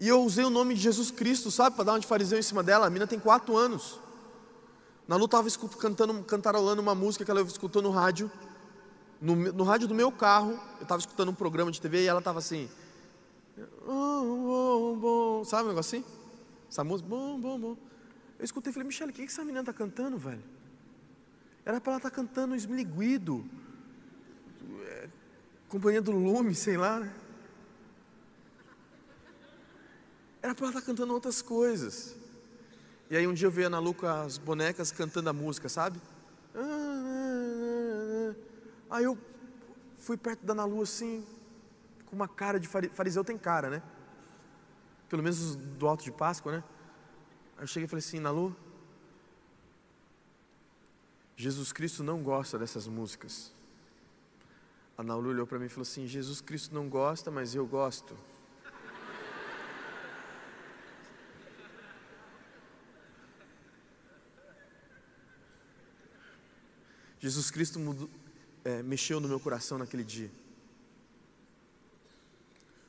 E 0.01 0.09
eu 0.09 0.21
usei 0.25 0.45
o 0.45 0.51
nome 0.51 0.75
de 0.75 0.81
Jesus 0.81 1.13
Cristo, 1.13 1.49
sabe, 1.49 1.77
para 1.77 1.85
dar 1.85 1.93
uma 1.93 2.01
de 2.01 2.09
fariseu 2.09 2.37
em 2.37 2.43
cima 2.43 2.61
dela. 2.61 2.89
A 2.89 2.91
mina 2.91 3.07
tem 3.07 3.21
quatro 3.21 3.57
anos. 3.57 4.01
Nalu 5.07 5.27
estava 5.27 5.49
cantando, 5.79 6.25
cantarolando 6.25 6.83
uma 6.83 6.93
música 6.93 7.25
que 7.25 7.31
ela 7.31 7.41
escutou 7.43 7.81
no 7.81 7.91
rádio. 7.91 8.29
No, 9.21 9.37
no 9.37 9.63
rádio 9.63 9.87
do 9.87 9.95
meu 9.95 10.11
carro, 10.11 10.59
eu 10.79 10.83
estava 10.83 10.99
escutando 10.99 11.29
um 11.29 11.35
programa 11.35 11.71
de 11.71 11.81
TV 11.81 12.03
e 12.03 12.07
ela 12.09 12.19
estava 12.19 12.41
assim. 12.41 12.69
Bom, 13.87 14.99
bom. 14.99 15.45
Sabe 15.45 15.67
um 15.67 15.69
negócio 15.69 15.99
assim? 15.99 16.07
Essa 16.69 16.83
música, 16.83 17.09
bom, 17.09 17.39
bom, 17.39 17.61
bom. 17.61 17.77
Eu 18.41 18.45
escutei 18.45 18.71
e 18.71 18.75
falei, 18.75 18.89
Michele, 18.89 19.13
o 19.13 19.15
que, 19.15 19.25
que 19.25 19.31
essa 19.31 19.45
menina 19.45 19.61
está 19.61 19.73
cantando, 19.73 20.19
velho? 20.19 20.43
Era 21.65 21.81
para 21.81 21.93
ela 21.93 21.99
estar 21.99 22.11
tá 22.11 22.17
cantando 22.17 22.57
esmiliguido, 22.57 23.45
companhia 25.71 26.03
do 26.03 26.11
lume, 26.11 26.53
sei 26.53 26.77
lá, 26.77 26.99
né? 26.99 27.15
Era 30.43 30.53
para 30.53 30.65
ela 30.65 30.71
estar 30.71 30.81
tá 30.81 30.87
cantando 30.87 31.15
outras 31.15 31.41
coisas. 31.41 32.17
E 33.09 33.17
aí 33.17 33.25
um 33.27 33.33
dia 33.33 33.47
eu 33.47 33.53
vi 33.53 33.63
a 33.63 33.69
Ana 33.69 33.79
Lu 33.79 33.95
com 33.95 34.07
as 34.07 34.37
bonecas 34.37 34.91
cantando 34.91 35.31
a 35.31 35.33
música, 35.33 35.69
sabe? 35.69 36.01
Aí 38.91 39.05
eu 39.05 39.17
fui 39.99 40.17
perto 40.17 40.45
da 40.45 40.53
Ana 40.53 40.65
Lu 40.65 40.83
assim, 40.83 41.25
com 42.07 42.17
uma 42.17 42.27
cara 42.27 42.59
de 42.59 42.67
fariseu 42.67 43.23
tem 43.23 43.39
cara, 43.39 43.71
né? 43.71 43.83
Pelo 45.09 45.23
menos 45.23 45.55
do 45.55 45.87
alto 45.87 46.03
de 46.03 46.11
Páscoa, 46.11 46.51
né? 46.51 46.65
Aí 47.57 47.63
eu 47.63 47.69
cheguei 47.69 47.85
e 47.85 47.89
falei 47.89 48.05
assim, 48.05 48.19
Nalu, 48.19 48.57
Jesus 51.37 51.73
Cristo 51.73 52.03
não 52.03 52.23
gosta 52.23 52.59
dessas 52.59 52.89
músicas. 52.89 53.53
A 55.01 55.03
Nalu 55.03 55.31
olhou 55.31 55.47
para 55.47 55.59
mim 55.59 55.65
e 55.65 55.69
falou 55.71 55.81
assim: 55.81 56.07
Jesus 56.07 56.43
Cristo 56.43 56.75
não 56.75 56.87
gosta, 56.87 57.31
mas 57.31 57.55
eu 57.55 57.67
gosto. 57.67 58.15
Jesus 67.19 67.51
Cristo 67.51 67.79
mudou, 67.79 68.11
é, 68.63 68.83
mexeu 68.83 69.21
no 69.21 69.27
meu 69.27 69.41
coração 69.41 69.79
naquele 69.79 70.05
dia. 70.05 70.31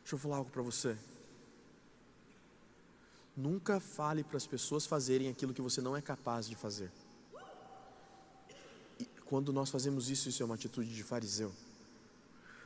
Deixa 0.01 0.15
eu 0.15 0.19
falar 0.19 0.35
algo 0.35 0.51
para 0.51 0.61
você. 0.61 0.97
Nunca 3.37 3.79
fale 3.79 4.21
para 4.21 4.35
as 4.35 4.45
pessoas 4.45 4.85
fazerem 4.85 5.29
aquilo 5.29 5.53
que 5.53 5.61
você 5.61 5.79
não 5.79 5.95
é 5.95 6.01
capaz 6.01 6.45
de 6.45 6.57
fazer. 6.57 6.91
E 8.99 9.05
quando 9.23 9.53
nós 9.53 9.69
fazemos 9.69 10.09
isso, 10.09 10.27
isso 10.27 10.43
é 10.43 10.45
uma 10.45 10.55
atitude 10.55 10.93
de 10.93 11.03
fariseu. 11.03 11.53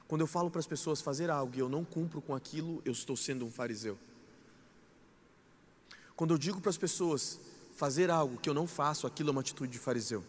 Quando 0.07 0.21
eu 0.21 0.27
falo 0.27 0.51
para 0.51 0.59
as 0.59 0.67
pessoas 0.67 1.01
fazer 1.01 1.29
algo 1.29 1.55
e 1.55 1.59
eu 1.59 1.69
não 1.69 1.83
cumpro 1.83 2.21
com 2.21 2.35
aquilo, 2.35 2.81
eu 2.85 2.91
estou 2.91 3.17
sendo 3.17 3.45
um 3.45 3.51
fariseu. 3.51 3.97
Quando 6.15 6.33
eu 6.33 6.37
digo 6.37 6.61
para 6.61 6.69
as 6.69 6.77
pessoas 6.77 7.39
fazer 7.75 8.09
algo 8.09 8.37
que 8.37 8.49
eu 8.49 8.53
não 8.53 8.67
faço, 8.67 9.05
aquilo 9.07 9.29
é 9.29 9.31
uma 9.31 9.41
atitude 9.41 9.71
de 9.71 9.79
fariseu. 9.79 10.23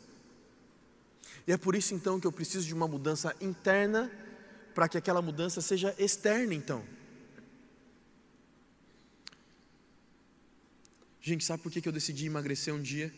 E 1.47 1.53
é 1.53 1.57
por 1.57 1.77
isso 1.77 1.95
então 1.95 2.19
que 2.19 2.27
eu 2.27 2.33
preciso 2.33 2.67
de 2.67 2.75
uma 2.75 2.89
mudança 2.89 3.35
interna 3.41 4.11
para 4.75 4.89
que 4.89 4.99
aquela 4.99 5.23
mudança 5.23 5.61
seja 5.61 5.95
externa 5.99 6.55
então. 6.55 6.85
Gente, 11.21 11.45
sabe 11.45 11.63
por 11.63 11.71
que 11.73 11.87
eu 11.87 11.93
decidi 11.93 12.27
emagrecer 12.27 12.75
um 12.75 12.81
dia? 12.81 13.13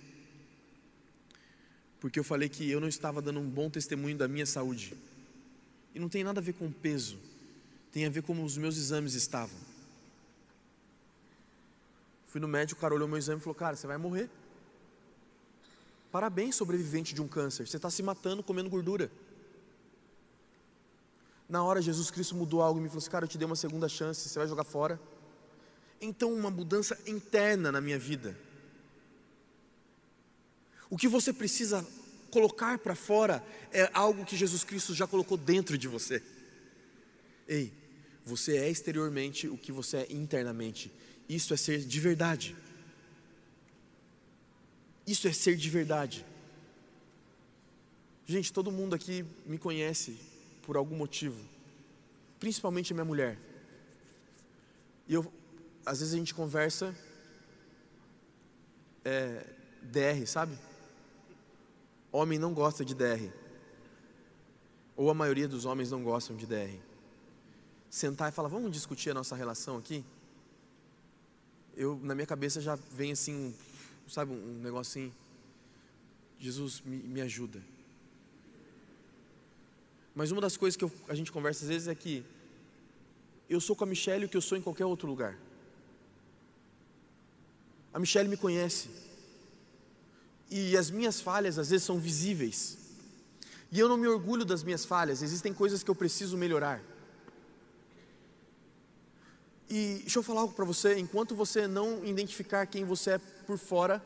Porque 2.00 2.18
eu 2.18 2.24
falei 2.24 2.48
que 2.48 2.70
eu 2.70 2.80
não 2.80 2.88
estava 2.88 3.20
dando 3.20 3.40
um 3.40 3.48
bom 3.48 3.68
testemunho 3.68 4.16
da 4.16 4.28
minha 4.28 4.46
saúde. 4.46 4.94
E 5.94 5.98
não 5.98 6.08
tem 6.08 6.22
nada 6.22 6.40
a 6.40 6.42
ver 6.42 6.54
com 6.54 6.70
peso, 6.70 7.18
tem 7.92 8.06
a 8.06 8.10
ver 8.10 8.22
com 8.22 8.28
como 8.28 8.44
os 8.44 8.56
meus 8.56 8.76
exames 8.76 9.14
estavam. 9.14 9.58
Fui 12.26 12.40
no 12.40 12.48
médico, 12.48 12.78
o 12.78 12.80
cara 12.80 12.94
olhou 12.94 13.08
meu 13.08 13.18
exame 13.18 13.40
e 13.40 13.42
falou: 13.42 13.54
Cara, 13.54 13.74
você 13.74 13.86
vai 13.86 13.96
morrer. 13.96 14.28
Parabéns, 16.12 16.54
sobrevivente 16.54 17.14
de 17.14 17.22
um 17.22 17.28
câncer. 17.28 17.66
Você 17.66 17.76
está 17.76 17.90
se 17.90 18.02
matando 18.02 18.42
comendo 18.42 18.68
gordura. 18.68 19.10
Na 21.48 21.62
hora, 21.64 21.80
Jesus 21.80 22.10
Cristo 22.10 22.34
mudou 22.34 22.60
algo 22.60 22.78
e 22.78 22.82
me 22.82 22.88
falou 22.88 22.98
assim: 22.98 23.10
Cara, 23.10 23.24
eu 23.24 23.28
te 23.28 23.38
dei 23.38 23.46
uma 23.46 23.56
segunda 23.56 23.88
chance, 23.88 24.28
você 24.28 24.38
vai 24.38 24.46
jogar 24.46 24.64
fora 24.64 25.00
então 26.00 26.32
uma 26.32 26.50
mudança 26.50 26.98
interna 27.06 27.72
na 27.72 27.80
minha 27.80 27.98
vida. 27.98 28.36
O 30.90 30.96
que 30.96 31.08
você 31.08 31.32
precisa 31.32 31.86
colocar 32.30 32.78
para 32.78 32.94
fora 32.94 33.44
é 33.72 33.90
algo 33.92 34.24
que 34.24 34.36
Jesus 34.36 34.64
Cristo 34.64 34.94
já 34.94 35.06
colocou 35.06 35.36
dentro 35.36 35.76
de 35.76 35.88
você. 35.88 36.22
Ei, 37.46 37.72
você 38.24 38.58
é 38.58 38.68
exteriormente 38.68 39.48
o 39.48 39.56
que 39.56 39.72
você 39.72 39.98
é 39.98 40.12
internamente. 40.12 40.92
Isso 41.28 41.52
é 41.54 41.56
ser 41.56 41.78
de 41.80 42.00
verdade. 42.00 42.56
Isso 45.06 45.26
é 45.26 45.32
ser 45.32 45.56
de 45.56 45.70
verdade. 45.70 46.24
Gente, 48.26 48.52
todo 48.52 48.70
mundo 48.70 48.94
aqui 48.94 49.24
me 49.46 49.56
conhece 49.56 50.18
por 50.62 50.76
algum 50.76 50.94
motivo, 50.94 51.42
principalmente 52.38 52.92
a 52.92 52.94
minha 52.94 53.04
mulher. 53.04 53.38
E 55.06 55.14
eu 55.14 55.32
às 55.86 56.00
vezes 56.00 56.12
a 56.12 56.18
gente 56.18 56.34
conversa 56.34 56.94
é, 59.02 59.46
DR, 59.82 60.26
sabe? 60.26 60.58
Homem 62.10 62.38
não 62.38 62.54
gosta 62.54 62.84
de 62.84 62.94
DR. 62.94 63.30
Ou 64.96 65.10
a 65.10 65.14
maioria 65.14 65.46
dos 65.46 65.64
homens 65.64 65.90
não 65.90 66.02
gostam 66.02 66.36
de 66.36 66.46
DR. 66.46 66.76
Sentar 67.90 68.28
e 68.30 68.32
falar, 68.32 68.48
vamos 68.48 68.72
discutir 68.72 69.10
a 69.10 69.14
nossa 69.14 69.36
relação 69.36 69.76
aqui? 69.76 70.04
Eu, 71.76 71.98
na 72.02 72.14
minha 72.14 72.26
cabeça 72.26 72.60
já 72.60 72.74
vem 72.74 73.12
assim, 73.12 73.54
sabe, 74.08 74.32
um 74.32 74.60
negocinho. 74.60 75.14
Jesus, 76.38 76.80
me, 76.80 76.96
me 76.96 77.20
ajuda. 77.20 77.62
Mas 80.14 80.32
uma 80.32 80.40
das 80.40 80.56
coisas 80.56 80.76
que 80.76 80.84
eu, 80.84 80.90
a 81.08 81.14
gente 81.14 81.30
conversa 81.30 81.64
às 81.64 81.68
vezes 81.68 81.88
é 81.88 81.94
que 81.94 82.24
eu 83.48 83.60
sou 83.60 83.76
com 83.76 83.84
a 83.84 83.86
Michelle 83.86 84.24
o 84.24 84.28
que 84.28 84.36
eu 84.36 84.42
sou 84.42 84.58
em 84.58 84.62
qualquer 84.62 84.84
outro 84.84 85.08
lugar. 85.08 85.38
A 87.92 87.98
Michelle 87.98 88.28
me 88.28 88.36
conhece. 88.36 89.07
E 90.50 90.76
as 90.76 90.90
minhas 90.90 91.20
falhas 91.20 91.58
às 91.58 91.70
vezes 91.70 91.84
são 91.84 91.98
visíveis. 91.98 92.78
E 93.70 93.78
eu 93.78 93.88
não 93.88 93.96
me 93.96 94.06
orgulho 94.06 94.44
das 94.44 94.62
minhas 94.62 94.84
falhas, 94.84 95.22
existem 95.22 95.52
coisas 95.52 95.82
que 95.82 95.90
eu 95.90 95.94
preciso 95.94 96.36
melhorar. 96.36 96.82
E 99.68 99.98
deixa 100.00 100.18
eu 100.18 100.22
falar 100.22 100.40
algo 100.40 100.54
para 100.54 100.64
você: 100.64 100.98
enquanto 100.98 101.34
você 101.34 101.66
não 101.66 102.04
identificar 102.04 102.64
quem 102.66 102.84
você 102.84 103.12
é 103.12 103.18
por 103.18 103.58
fora, 103.58 104.02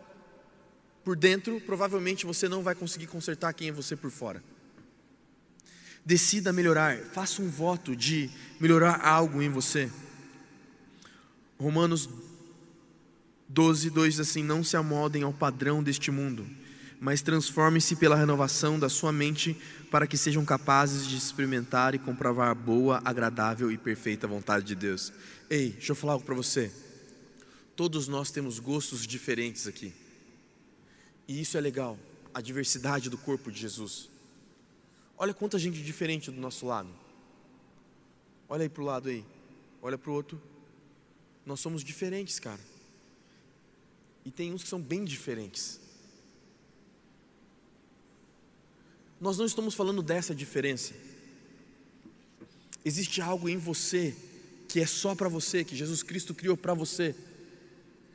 por 1.04 1.16
dentro, 1.16 1.60
provavelmente 1.60 2.26
você 2.26 2.48
não 2.48 2.62
vai 2.62 2.74
conseguir 2.74 3.06
consertar 3.06 3.52
quem 3.52 3.68
é 3.68 3.72
você 3.72 3.94
por 3.94 4.10
fora. 4.10 4.42
Decida 6.04 6.52
melhorar, 6.52 6.98
faça 6.98 7.40
um 7.40 7.48
voto 7.48 7.94
de 7.94 8.28
melhorar 8.58 9.06
algo 9.06 9.40
em 9.40 9.48
você. 9.48 9.90
Romanos 11.60 12.08
12, 13.52 13.90
2 13.90 14.14
diz 14.14 14.20
assim: 14.20 14.42
Não 14.42 14.64
se 14.64 14.76
amoldem 14.76 15.22
ao 15.22 15.32
padrão 15.32 15.82
deste 15.82 16.10
mundo, 16.10 16.46
mas 16.98 17.20
transformem-se 17.20 17.96
pela 17.96 18.16
renovação 18.16 18.78
da 18.78 18.88
sua 18.88 19.12
mente, 19.12 19.54
para 19.90 20.06
que 20.06 20.16
sejam 20.16 20.42
capazes 20.42 21.06
de 21.06 21.16
experimentar 21.16 21.94
e 21.94 21.98
comprovar 21.98 22.48
a 22.48 22.54
boa, 22.54 23.02
agradável 23.04 23.70
e 23.70 23.76
perfeita 23.76 24.26
vontade 24.26 24.64
de 24.64 24.74
Deus. 24.74 25.12
Ei, 25.50 25.70
deixa 25.70 25.92
eu 25.92 25.96
falar 25.96 26.14
algo 26.14 26.24
para 26.24 26.34
você. 26.34 26.72
Todos 27.76 28.08
nós 28.08 28.30
temos 28.30 28.58
gostos 28.58 29.06
diferentes 29.06 29.66
aqui, 29.66 29.92
e 31.28 31.40
isso 31.40 31.58
é 31.58 31.60
legal, 31.60 31.98
a 32.32 32.40
diversidade 32.40 33.10
do 33.10 33.18
corpo 33.18 33.52
de 33.52 33.60
Jesus. 33.60 34.08
Olha 35.18 35.34
quanta 35.34 35.58
gente 35.58 35.82
diferente 35.82 36.30
do 36.30 36.40
nosso 36.40 36.66
lado. 36.66 36.88
Olha 38.48 38.62
aí 38.62 38.68
para 38.68 38.82
o 38.82 38.86
lado 38.86 39.08
aí, 39.10 39.24
olha 39.82 39.98
para 39.98 40.10
o 40.10 40.14
outro. 40.14 40.40
Nós 41.44 41.60
somos 41.60 41.84
diferentes, 41.84 42.38
cara. 42.38 42.71
E 44.24 44.30
tem 44.30 44.52
uns 44.52 44.62
que 44.62 44.68
são 44.68 44.80
bem 44.80 45.04
diferentes. 45.04 45.82
nós 49.22 49.38
não 49.38 49.46
estamos 49.46 49.72
falando 49.72 50.02
dessa 50.02 50.34
diferença. 50.34 50.92
Existe 52.84 53.22
algo 53.22 53.48
em 53.48 53.56
você 53.56 54.16
que 54.66 54.80
é 54.80 54.86
só 54.86 55.14
para 55.14 55.28
você, 55.28 55.62
que 55.62 55.76
Jesus 55.76 56.02
Cristo 56.02 56.34
criou 56.34 56.56
para 56.56 56.74
você, 56.74 57.14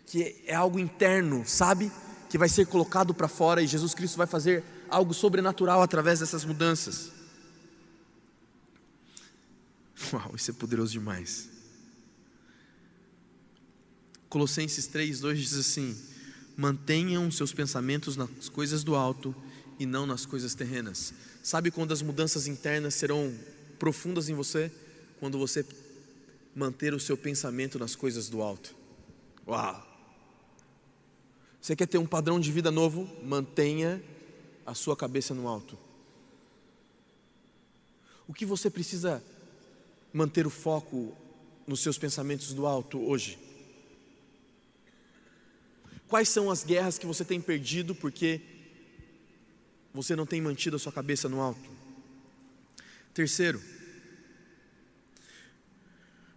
que 0.06 0.44
é 0.46 0.54
algo 0.54 0.78
interno, 0.78 1.48
sabe? 1.48 1.90
Que 2.30 2.38
vai 2.38 2.50
ser 2.50 2.68
colocado 2.68 3.14
para 3.14 3.30
fora 3.30 3.62
e 3.62 3.68
Jesus 3.68 3.94
Cristo 3.94 4.18
vai 4.18 4.28
fazer 4.28 4.66
algo 4.90 5.14
sobrenatural 5.14 5.82
através 5.82 6.20
dessas 6.20 6.44
mudanças. 6.44 7.10
Uau, 10.12 10.36
isso 10.36 10.52
é 10.52 10.54
poderoso 10.54 10.92
demais. 10.92 11.57
Colossenses 14.30 14.88
3, 14.88 15.20
2 15.20 15.40
diz 15.40 15.54
assim: 15.54 15.96
mantenham 16.58 17.30
seus 17.30 17.54
pensamentos 17.54 18.18
nas 18.18 18.50
coisas 18.50 18.84
do 18.84 18.96
alto 18.96 19.34
e 19.80 19.86
não 19.86 20.08
nas 20.08 20.26
coisas 20.26 20.56
terrenas. 20.56 21.14
Sabe 21.44 21.70
quando 21.70 21.94
as 21.94 22.02
mudanças 22.02 22.48
internas 22.48 22.96
serão 22.96 23.34
profundas 23.78 24.28
em 24.28 24.34
você? 24.34 24.72
Quando 25.20 25.38
você 25.38 25.64
manter 26.56 26.94
o 26.96 27.00
seu 27.00 27.16
pensamento 27.16 27.78
nas 27.78 27.96
coisas 27.96 28.28
do 28.28 28.42
alto. 28.42 28.76
Uau! 29.48 29.86
Você 31.62 31.76
quer 31.76 31.86
ter 31.86 32.00
um 32.00 32.08
padrão 32.08 32.40
de 32.40 32.52
vida 32.52 32.72
novo? 32.72 33.08
Mantenha 33.24 34.02
a 34.66 34.74
sua 34.74 34.98
cabeça 34.98 35.34
no 35.36 35.48
alto. 35.48 35.78
O 38.28 38.34
que 38.34 38.46
você 38.46 38.70
precisa 38.70 39.24
manter 40.12 40.48
o 40.48 40.50
foco 40.50 41.16
nos 41.68 41.82
seus 41.82 41.98
pensamentos 41.98 42.54
do 42.54 42.66
alto 42.66 43.00
hoje? 43.00 43.47
Quais 46.08 46.30
são 46.30 46.50
as 46.50 46.64
guerras 46.64 46.98
que 46.98 47.06
você 47.06 47.26
tem 47.26 47.42
perdido 47.42 47.94
porque 47.94 48.40
você 49.94 50.16
não 50.16 50.26
tem 50.26 50.42
mantido 50.42 50.78
a 50.78 50.80
sua 50.80 50.92
cabeça 50.92 51.28
no 51.28 51.42
alto? 51.42 51.70
Terceiro, 53.14 53.62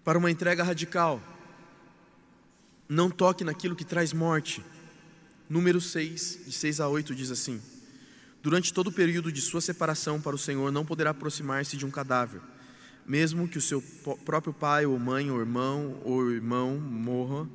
para 0.02 0.18
uma 0.18 0.30
entrega 0.30 0.64
radical, 0.64 1.22
não 2.88 3.10
toque 3.10 3.44
naquilo 3.44 3.76
que 3.76 3.84
traz 3.84 4.12
morte. 4.12 4.64
Número 5.48 5.80
6, 5.80 6.40
de 6.46 6.52
6 6.52 6.80
a 6.80 6.88
8, 6.88 7.14
diz 7.14 7.30
assim: 7.30 7.62
Durante 8.42 8.74
todo 8.74 8.88
o 8.88 8.92
período 8.92 9.30
de 9.30 9.40
sua 9.40 9.60
separação 9.60 10.20
para 10.20 10.34
o 10.34 10.38
Senhor, 10.38 10.72
não 10.72 10.84
poderá 10.84 11.10
aproximar-se 11.10 11.76
de 11.76 11.86
um 11.86 11.90
cadáver, 11.90 12.40
mesmo 13.06 13.46
que 13.46 13.58
o 13.58 13.60
seu 13.60 13.80
próprio 14.24 14.52
pai, 14.52 14.84
ou 14.84 14.98
mãe, 14.98 15.30
ou 15.30 15.38
irmão, 15.38 16.00
ou 16.04 16.28
irmão 16.30 16.76
morra 16.76 17.48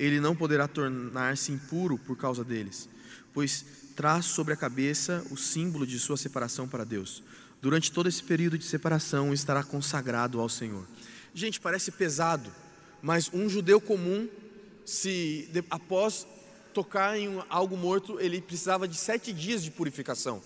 ele 0.00 0.18
não 0.18 0.34
poderá 0.34 0.66
tornar-se 0.66 1.52
impuro 1.52 1.98
por 1.98 2.16
causa 2.16 2.42
deles, 2.42 2.88
pois 3.34 3.66
traz 3.94 4.24
sobre 4.24 4.54
a 4.54 4.56
cabeça 4.56 5.22
o 5.30 5.36
símbolo 5.36 5.86
de 5.86 5.98
sua 5.98 6.16
separação 6.16 6.66
para 6.66 6.84
Deus. 6.84 7.22
Durante 7.60 7.92
todo 7.92 8.08
esse 8.08 8.22
período 8.22 8.56
de 8.56 8.64
separação 8.64 9.34
estará 9.34 9.62
consagrado 9.62 10.40
ao 10.40 10.48
Senhor. 10.48 10.86
Gente, 11.34 11.60
parece 11.60 11.90
pesado, 11.90 12.50
mas 13.02 13.30
um 13.30 13.46
judeu 13.46 13.78
comum, 13.78 14.26
se 14.86 15.50
após 15.68 16.26
tocar 16.72 17.18
em 17.18 17.38
algo 17.50 17.76
morto, 17.76 18.18
ele 18.18 18.40
precisava 18.40 18.88
de 18.88 18.96
sete 18.96 19.34
dias 19.34 19.62
de 19.62 19.70
purificação. 19.70 20.42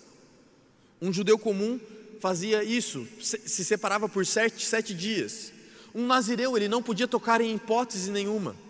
Um 1.00 1.12
judeu 1.12 1.38
comum 1.38 1.78
fazia 2.18 2.64
isso, 2.64 3.06
se 3.20 3.64
separava 3.64 4.08
por 4.08 4.26
sete, 4.26 4.66
sete 4.66 4.92
dias. 4.92 5.52
Um 5.94 6.08
nazireu, 6.08 6.56
ele 6.56 6.66
não 6.66 6.82
podia 6.82 7.06
tocar 7.06 7.40
em 7.40 7.54
hipótese 7.54 8.10
nenhuma. 8.10 8.63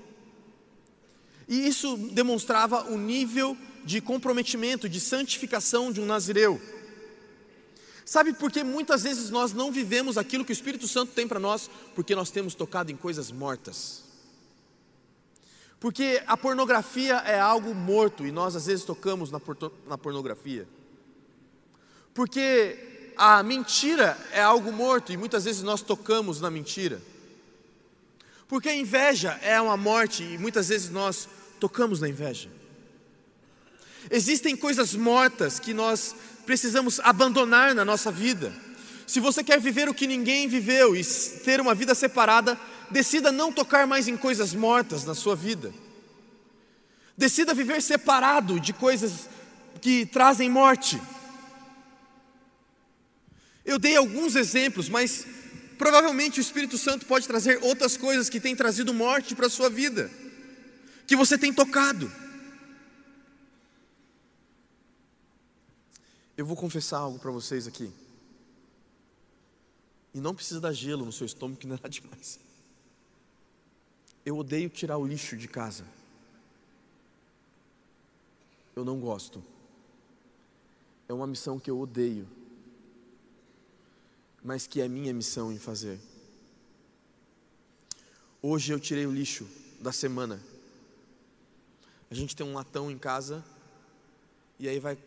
E 1.49 1.67
isso 1.67 1.97
demonstrava 2.13 2.91
o 2.91 2.99
nível 2.99 3.57
de 3.85 4.01
comprometimento, 4.01 4.89
de 4.89 5.01
santificação 5.01 5.93
de 5.93 6.01
um 6.01 6.07
nazireu. 6.07 6.61
Sabe 8.05 8.33
por 8.33 8.53
que 8.53 8.63
muitas 8.63 9.03
vezes 9.03 9.31
nós 9.31 9.53
não 9.53 9.73
vivemos 9.73 10.19
aquilo 10.19 10.45
que 10.45 10.53
o 10.53 10.55
Espírito 10.55 10.87
Santo 10.87 11.13
tem 11.13 11.27
para 11.27 11.41
nós? 11.41 11.71
Porque 11.95 12.15
nós 12.15 12.31
temos 12.31 12.55
tocado 12.55 12.93
em 12.93 12.97
coisas 12.97 13.31
mortas. 13.31 14.03
Porque 15.81 16.23
a 16.27 16.37
pornografia 16.37 17.17
é 17.27 17.39
algo 17.39 17.75
morto 17.75 18.27
e 18.27 18.33
nós 18.33 18.57
às 18.57 18.67
vezes 18.67 18.85
tocamos 18.85 19.31
na, 19.31 19.41
na 19.87 19.99
pornografia. 19.99 20.67
Porque 22.15 23.13
a 23.17 23.43
mentira 23.43 24.17
é 24.33 24.43
algo 24.43 24.73
morto 24.73 25.13
e 25.13 25.17
muitas 25.17 25.45
vezes 25.45 25.63
nós 25.63 25.83
tocamos 25.83 26.41
na 26.41 26.51
mentira. 26.51 27.01
Porque 28.55 28.69
a 28.69 28.77
inveja 28.77 29.37
é 29.43 29.61
uma 29.61 29.77
morte 29.77 30.23
e 30.23 30.39
muitas 30.39 30.69
vezes 30.69 30.89
nós 30.89 31.29
tocamos 31.59 32.01
na 32.01 32.09
inveja. 32.09 32.49
Existem 34.09 34.57
coisas 34.57 34.95
mortas 34.95 35.59
que 35.59 35.75
nós 35.75 36.15
precisamos 36.47 37.01
abandonar 37.01 37.75
na 37.75 37.85
nossa 37.85 38.13
vida. 38.13 38.53
Se 39.09 39.19
você 39.19 39.43
quer 39.43 39.59
viver 39.59 39.89
o 39.89 39.93
que 39.93 40.07
ninguém 40.07 40.47
viveu 40.47 40.95
e 40.95 41.05
ter 41.45 41.61
uma 41.61 41.75
vida 41.75 41.97
separada, 41.97 42.57
decida 42.93 43.33
não 43.33 43.51
tocar 43.51 43.89
mais 43.89 44.07
em 44.07 44.17
coisas 44.17 44.55
mortas 44.55 45.05
na 45.05 45.17
sua 45.17 45.35
vida. 45.35 45.75
Decida 47.19 47.55
viver 47.55 47.83
separado 47.83 48.61
de 48.61 48.73
coisas 48.73 49.29
que 49.81 50.07
trazem 50.07 50.49
morte. 50.49 51.03
Eu 53.65 53.81
dei 53.81 53.97
alguns 53.97 54.37
exemplos, 54.37 54.89
mas 54.89 55.27
Provavelmente 55.79 56.39
o 56.39 56.43
Espírito 56.43 56.79
Santo 56.79 57.07
pode 57.07 57.27
trazer 57.27 57.63
outras 57.63 57.97
coisas 57.97 58.29
que 58.29 58.41
têm 58.41 58.55
trazido 58.55 58.95
morte 58.95 59.35
para 59.35 59.47
a 59.47 59.51
sua 59.51 59.69
vida, 59.69 60.11
que 61.07 61.17
você 61.17 61.37
tem 61.37 61.53
tocado. 61.53 62.11
Eu 66.37 66.45
vou 66.45 66.57
confessar 66.57 66.99
algo 66.99 67.19
para 67.19 67.31
vocês 67.31 67.67
aqui. 67.67 67.93
E 70.13 70.21
não 70.21 70.35
precisa 70.35 70.61
dar 70.61 70.73
gelo 70.73 71.05
no 71.05 71.13
seu 71.13 71.27
estômago, 71.27 71.59
que 71.59 71.67
não 71.67 71.79
é 71.83 71.89
demais. 71.89 72.39
Eu 74.25 74.39
odeio 74.39 74.69
tirar 74.69 74.97
o 74.97 75.07
lixo 75.07 75.37
de 75.37 75.49
casa. 75.49 75.85
Eu 78.75 78.85
não 78.85 78.99
gosto. 78.99 79.45
É 81.09 81.13
uma 81.13 81.27
missão 81.27 81.59
que 81.59 81.71
eu 81.71 81.79
odeio 81.79 82.27
mas 84.45 84.67
que 84.67 84.83
é 84.83 84.87
minha 84.87 85.15
missão 85.15 85.51
em 85.51 85.59
fazer. 85.59 85.99
Hoje 88.43 88.75
eu 88.75 88.79
tirei 88.79 89.07
o 89.07 89.11
lixo 89.11 89.49
da 89.81 89.91
semana. 89.91 90.39
A 92.11 92.15
gente 92.15 92.37
tem 92.37 92.47
um 92.47 92.53
latão 92.53 92.91
em 92.91 92.99
casa 92.99 93.43
e 94.59 94.69
aí 94.69 94.79
vai 94.79 94.99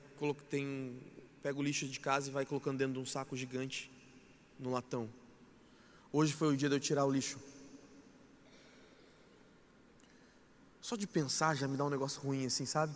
tem 0.50 1.00
pega 1.44 1.60
o 1.60 1.62
lixo 1.62 1.88
de 1.88 2.00
casa 2.00 2.30
e 2.30 2.34
vai 2.34 2.48
colocando 2.48 2.80
dentro 2.80 2.94
de 2.94 3.00
um 3.00 3.06
saco 3.06 3.38
gigante 3.38 3.92
no 4.60 4.72
latão. 4.72 5.08
Hoje 6.12 6.34
foi 6.34 6.52
o 6.52 6.58
dia 6.58 6.68
de 6.68 6.76
eu 6.76 6.80
tirar 6.80 7.06
o 7.06 7.12
lixo. 7.12 7.40
Só 10.82 10.96
de 10.96 11.06
pensar 11.06 11.56
já 11.56 11.68
me 11.68 11.78
dá 11.78 11.86
um 11.86 11.92
negócio 11.92 12.20
ruim 12.20 12.48
assim, 12.48 12.66
sabe? 12.66 12.96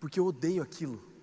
Porque 0.00 0.18
eu 0.18 0.24
odeio 0.24 0.62
aquilo. 0.62 1.13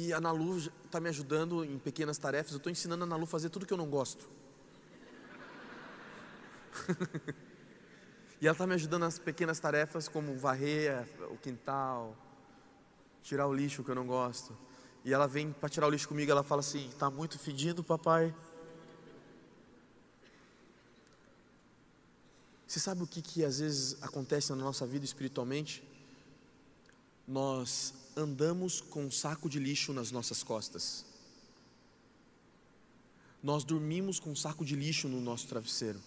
E 0.00 0.12
a 0.12 0.20
Nalu 0.20 0.58
está 0.58 1.00
me 1.00 1.08
ajudando 1.08 1.64
em 1.64 1.76
pequenas 1.76 2.16
tarefas. 2.18 2.52
Eu 2.52 2.58
estou 2.58 2.70
ensinando 2.70 3.02
a 3.02 3.06
Nalu 3.06 3.24
a 3.24 3.26
fazer 3.26 3.50
tudo 3.50 3.66
que 3.66 3.72
eu 3.72 3.76
não 3.76 3.90
gosto. 3.90 4.30
e 8.40 8.46
ela 8.46 8.52
está 8.52 8.64
me 8.64 8.74
ajudando 8.74 9.00
nas 9.00 9.18
pequenas 9.18 9.58
tarefas, 9.58 10.06
como 10.06 10.38
varrer 10.38 11.04
o 11.32 11.36
quintal, 11.36 12.16
tirar 13.24 13.48
o 13.48 13.52
lixo 13.52 13.82
que 13.82 13.90
eu 13.90 13.94
não 13.96 14.06
gosto. 14.06 14.56
E 15.04 15.12
ela 15.12 15.26
vem 15.26 15.50
para 15.50 15.68
tirar 15.68 15.88
o 15.88 15.90
lixo 15.90 16.06
comigo. 16.06 16.30
Ela 16.30 16.44
fala 16.44 16.60
assim: 16.60 16.86
Está 16.86 17.10
muito 17.10 17.36
fedido, 17.36 17.82
papai. 17.82 18.32
Você 22.68 22.78
sabe 22.78 23.02
o 23.02 23.06
que, 23.06 23.20
que 23.20 23.44
às 23.44 23.58
vezes 23.58 24.00
acontece 24.00 24.50
na 24.52 24.58
nossa 24.58 24.86
vida 24.86 25.04
espiritualmente? 25.04 25.82
Nós 27.26 27.92
andamos 28.18 28.80
com 28.80 29.04
um 29.04 29.10
saco 29.10 29.48
de 29.48 29.60
lixo 29.60 29.92
nas 29.92 30.10
nossas 30.10 30.42
costas. 30.42 31.04
Nós 33.40 33.62
dormimos 33.62 34.18
com 34.18 34.30
um 34.30 34.36
saco 34.36 34.64
de 34.64 34.74
lixo 34.74 35.08
no 35.08 35.20
nosso 35.20 35.46
travesseiro. 35.46 36.00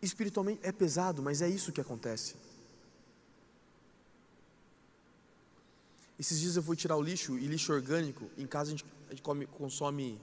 Espiritualmente 0.00 0.60
é 0.62 0.72
pesado, 0.72 1.22
mas 1.22 1.42
é 1.42 1.48
isso 1.48 1.70
que 1.70 1.80
acontece. 1.80 2.34
Esses 6.18 6.40
dias 6.40 6.56
eu 6.56 6.62
fui 6.62 6.76
tirar 6.76 6.96
o 6.96 7.02
lixo 7.02 7.38
e 7.38 7.46
lixo 7.46 7.72
orgânico. 7.72 8.30
Em 8.38 8.46
casa 8.46 8.70
a 8.70 8.70
gente, 8.70 8.86
a 9.08 9.10
gente 9.10 9.22
come, 9.22 9.46
consome 9.46 10.18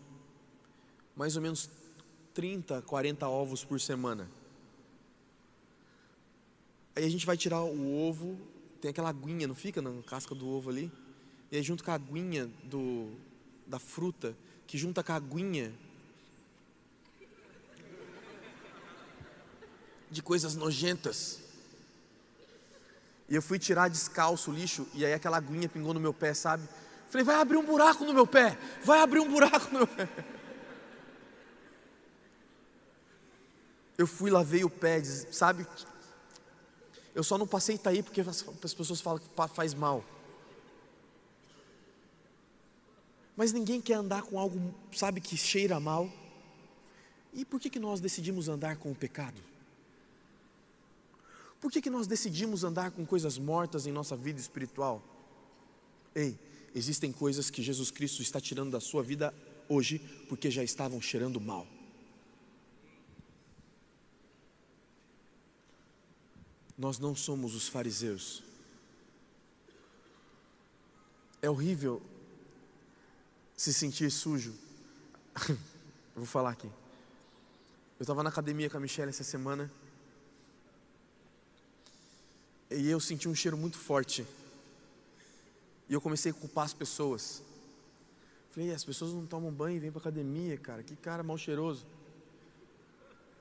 mais 1.15 1.35
ou 1.35 1.41
menos 1.41 1.69
30, 2.33 2.81
40 2.81 3.27
ovos 3.27 3.63
por 3.63 3.79
semana. 3.79 4.27
Aí 6.95 7.05
a 7.05 7.09
gente 7.09 7.25
vai 7.25 7.37
tirar 7.37 7.61
o 7.61 7.95
ovo 7.95 8.52
tem 8.83 8.89
aquela 8.89 9.07
aguinha, 9.07 9.47
não 9.47 9.55
fica 9.55 9.81
na 9.81 10.03
casca 10.03 10.35
do 10.35 10.45
ovo 10.45 10.69
ali? 10.69 10.91
E 11.49 11.55
aí 11.55 11.63
junto 11.63 11.85
com 11.85 11.91
a 11.91 11.93
aguinha 11.93 12.51
do, 12.65 13.13
da 13.65 13.79
fruta, 13.79 14.35
que 14.67 14.77
junta 14.77 15.01
com 15.01 15.13
a 15.13 15.15
aguinha 15.15 15.73
de 20.11 20.21
coisas 20.21 20.55
nojentas. 20.55 21.39
E 23.29 23.35
eu 23.35 23.41
fui 23.41 23.57
tirar 23.57 23.87
descalço 23.87 24.51
o 24.51 24.53
lixo, 24.53 24.85
e 24.93 25.05
aí 25.05 25.13
aquela 25.13 25.37
aguinha 25.37 25.69
pingou 25.69 25.93
no 25.93 25.99
meu 26.01 26.13
pé, 26.13 26.33
sabe? 26.33 26.67
Falei, 27.07 27.23
vai 27.23 27.37
abrir 27.37 27.55
um 27.55 27.65
buraco 27.65 28.03
no 28.03 28.13
meu 28.13 28.27
pé, 28.27 28.57
vai 28.83 28.99
abrir 28.99 29.21
um 29.21 29.31
buraco 29.31 29.71
no 29.71 29.77
meu 29.79 29.87
pé. 29.87 30.09
Eu 33.97 34.07
fui, 34.07 34.29
lavei 34.29 34.65
o 34.65 34.69
pé, 34.69 35.01
sabe? 35.05 35.65
Eu 37.13 37.23
só 37.23 37.37
não 37.37 37.45
passei 37.45 37.75
Itaí 37.75 38.01
porque 38.01 38.21
as 38.21 38.73
pessoas 38.73 38.99
falam 38.99 39.19
que 39.19 39.55
faz 39.55 39.73
mal. 39.73 40.03
Mas 43.35 43.51
ninguém 43.51 43.81
quer 43.81 43.95
andar 43.95 44.23
com 44.23 44.39
algo, 44.39 44.73
sabe, 44.91 45.19
que 45.19 45.35
cheira 45.35 45.79
mal. 45.79 46.11
E 47.33 47.43
por 47.43 47.59
que, 47.59 47.69
que 47.69 47.79
nós 47.79 47.99
decidimos 47.99 48.47
andar 48.47 48.77
com 48.77 48.91
o 48.91 48.95
pecado? 48.95 49.41
Por 51.59 51.71
que, 51.71 51.81
que 51.81 51.89
nós 51.89 52.05
decidimos 52.05 52.63
andar 52.63 52.91
com 52.91 53.05
coisas 53.05 53.37
mortas 53.37 53.87
em 53.87 53.91
nossa 53.91 54.15
vida 54.15 54.39
espiritual? 54.39 55.01
Ei, 56.13 56.37
existem 56.75 57.11
coisas 57.11 57.49
que 57.49 57.63
Jesus 57.63 57.89
Cristo 57.89 58.21
está 58.21 58.39
tirando 58.39 58.71
da 58.71 58.79
sua 58.79 59.01
vida 59.01 59.33
hoje 59.67 59.99
porque 60.27 60.51
já 60.51 60.63
estavam 60.63 61.01
cheirando 61.01 61.39
mal. 61.39 61.65
Nós 66.77 66.97
não 66.99 67.15
somos 67.15 67.55
os 67.55 67.67
fariseus. 67.67 68.43
É 71.41 71.49
horrível 71.49 72.01
se 73.55 73.73
sentir 73.73 74.11
sujo. 74.11 74.53
Vou 76.15 76.25
falar 76.25 76.51
aqui. 76.51 76.67
Eu 77.99 78.03
estava 78.03 78.23
na 78.23 78.29
academia 78.29 78.69
com 78.69 78.77
a 78.77 78.79
Michelle 78.79 79.09
essa 79.09 79.23
semana. 79.23 79.71
E 82.69 82.89
eu 82.89 82.99
senti 82.99 83.29
um 83.29 83.35
cheiro 83.35 83.55
muito 83.55 83.77
forte. 83.77 84.25
E 85.87 85.93
eu 85.93 86.01
comecei 86.01 86.31
a 86.31 86.33
culpar 86.33 86.65
as 86.65 86.73
pessoas. 86.73 87.41
Falei, 88.51 88.71
as 88.71 88.83
pessoas 88.83 89.13
não 89.13 89.25
tomam 89.25 89.51
banho 89.51 89.77
e 89.77 89.79
vêm 89.79 89.91
para 89.91 89.99
academia, 89.99 90.57
cara. 90.57 90.83
Que 90.83 90.95
cara 90.95 91.23
mal 91.23 91.37
cheiroso. 91.37 91.85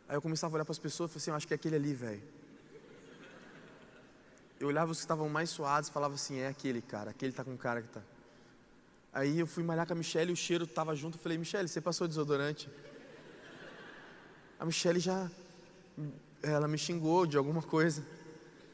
Aí 0.09 0.17
eu 0.17 0.23
começava 0.23 0.55
a 0.55 0.57
olhar 0.57 0.65
para 0.65 0.73
as 0.73 0.79
pessoas 0.79 1.11
e 1.11 1.13
falei 1.13 1.23
assim, 1.23 1.31
eu 1.31 1.37
acho 1.37 1.47
que 1.47 1.55
é 1.55 1.57
aquele 1.57 1.77
ali, 1.77 1.95
velho. 1.95 2.23
Eu 4.63 4.69
olhava 4.69 4.93
os 4.93 4.99
que 4.99 5.05
estavam 5.05 5.29
mais 5.29 5.51
suados 5.51 5.89
e 5.89 5.93
falava 5.93 6.15
assim, 6.15 6.39
é 6.39 6.47
aquele 6.47 6.81
cara, 6.81 7.11
aquele 7.11 7.33
tá 7.33 7.43
com 7.43 7.57
cara 7.57 7.83
que 7.83 7.89
tá. 7.89 8.01
Aí 9.13 9.41
eu 9.41 9.47
fui 9.47 9.65
malhar 9.65 9.85
com 9.89 9.93
a 9.93 9.97
Michelle 9.97 10.31
e 10.31 10.33
o 10.33 10.37
cheiro 10.37 10.63
estava 10.63 10.95
junto. 10.95 11.19
Eu 11.19 11.21
falei, 11.21 11.37
Michelle, 11.37 11.67
você 11.67 11.81
passou 11.81 12.07
desodorante? 12.07 12.71
A 14.61 14.65
Michelle 14.65 15.01
já. 15.01 15.29
Ela 16.41 16.69
me 16.69 16.79
xingou 16.79 17.27
de 17.27 17.37
alguma 17.37 17.61
coisa. 17.61 18.07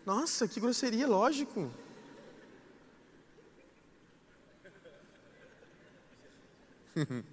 Nossa, 0.05 0.46
que 0.46 0.61
grosseria, 0.61 1.07
lógico. 1.07 1.72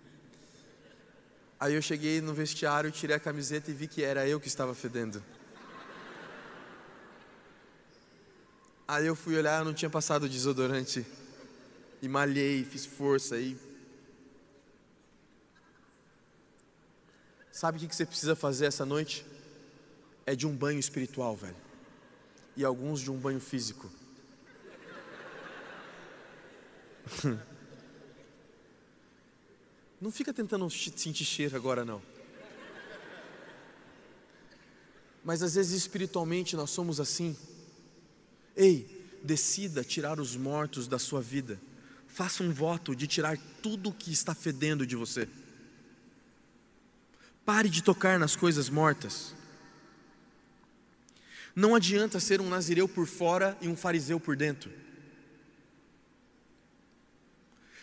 Aí 1.59 1.73
eu 1.73 1.81
cheguei 1.81 2.21
no 2.21 2.33
vestiário, 2.33 2.89
tirei 2.89 3.17
a 3.17 3.19
camiseta 3.19 3.69
e 3.69 3.73
vi 3.73 3.85
que 3.89 4.01
era 4.01 4.25
eu 4.25 4.39
que 4.39 4.47
estava 4.47 4.73
fedendo. 4.73 5.21
Aí 8.87 9.07
eu 9.07 9.15
fui 9.15 9.35
olhar, 9.35 9.59
eu 9.59 9.65
não 9.65 9.73
tinha 9.73 9.89
passado 9.89 10.29
desodorante 10.29 11.05
e 12.01 12.07
malhei, 12.07 12.63
fiz 12.63 12.85
força 12.85 13.37
e 13.37 13.57
Sabe 17.55 17.77
o 17.77 17.87
que 17.87 17.95
você 17.95 18.05
precisa 18.05 18.35
fazer 18.35 18.65
essa 18.65 18.85
noite? 18.85 19.25
É 20.25 20.35
de 20.35 20.45
um 20.45 20.53
banho 20.53 20.77
espiritual, 20.77 21.37
velho. 21.37 21.55
E 22.57 22.65
alguns 22.65 22.99
de 22.99 23.09
um 23.09 23.17
banho 23.17 23.39
físico. 23.39 23.89
Não 30.01 30.11
fica 30.11 30.33
tentando 30.33 30.69
sentir 30.69 31.23
cheiro 31.23 31.55
agora, 31.55 31.85
não. 31.85 32.01
Mas 35.23 35.41
às 35.41 35.55
vezes 35.55 35.71
espiritualmente 35.71 36.57
nós 36.57 36.69
somos 36.69 36.99
assim. 36.99 37.37
Ei, 38.55 39.19
decida 39.23 39.83
tirar 39.83 40.19
os 40.19 40.35
mortos 40.35 40.87
da 40.87 40.97
sua 40.97 41.21
vida. 41.21 41.59
Faça 42.07 42.43
um 42.43 42.51
voto 42.51 42.95
de 42.95 43.07
tirar 43.07 43.37
tudo 43.61 43.91
que 43.91 44.11
está 44.11 44.33
fedendo 44.33 44.85
de 44.85 44.95
você. 44.95 45.27
Pare 47.43 47.69
de 47.69 47.83
tocar 47.83 48.17
nas 48.17 48.35
coisas 48.35 48.69
mortas. 48.69 49.35
Não 51.55 51.75
adianta 51.75 52.19
ser 52.19 52.41
um 52.41 52.49
nazireu 52.49 52.87
por 52.87 53.05
fora 53.05 53.57
e 53.61 53.67
um 53.67 53.75
fariseu 53.75 54.19
por 54.19 54.35
dentro. 54.35 54.71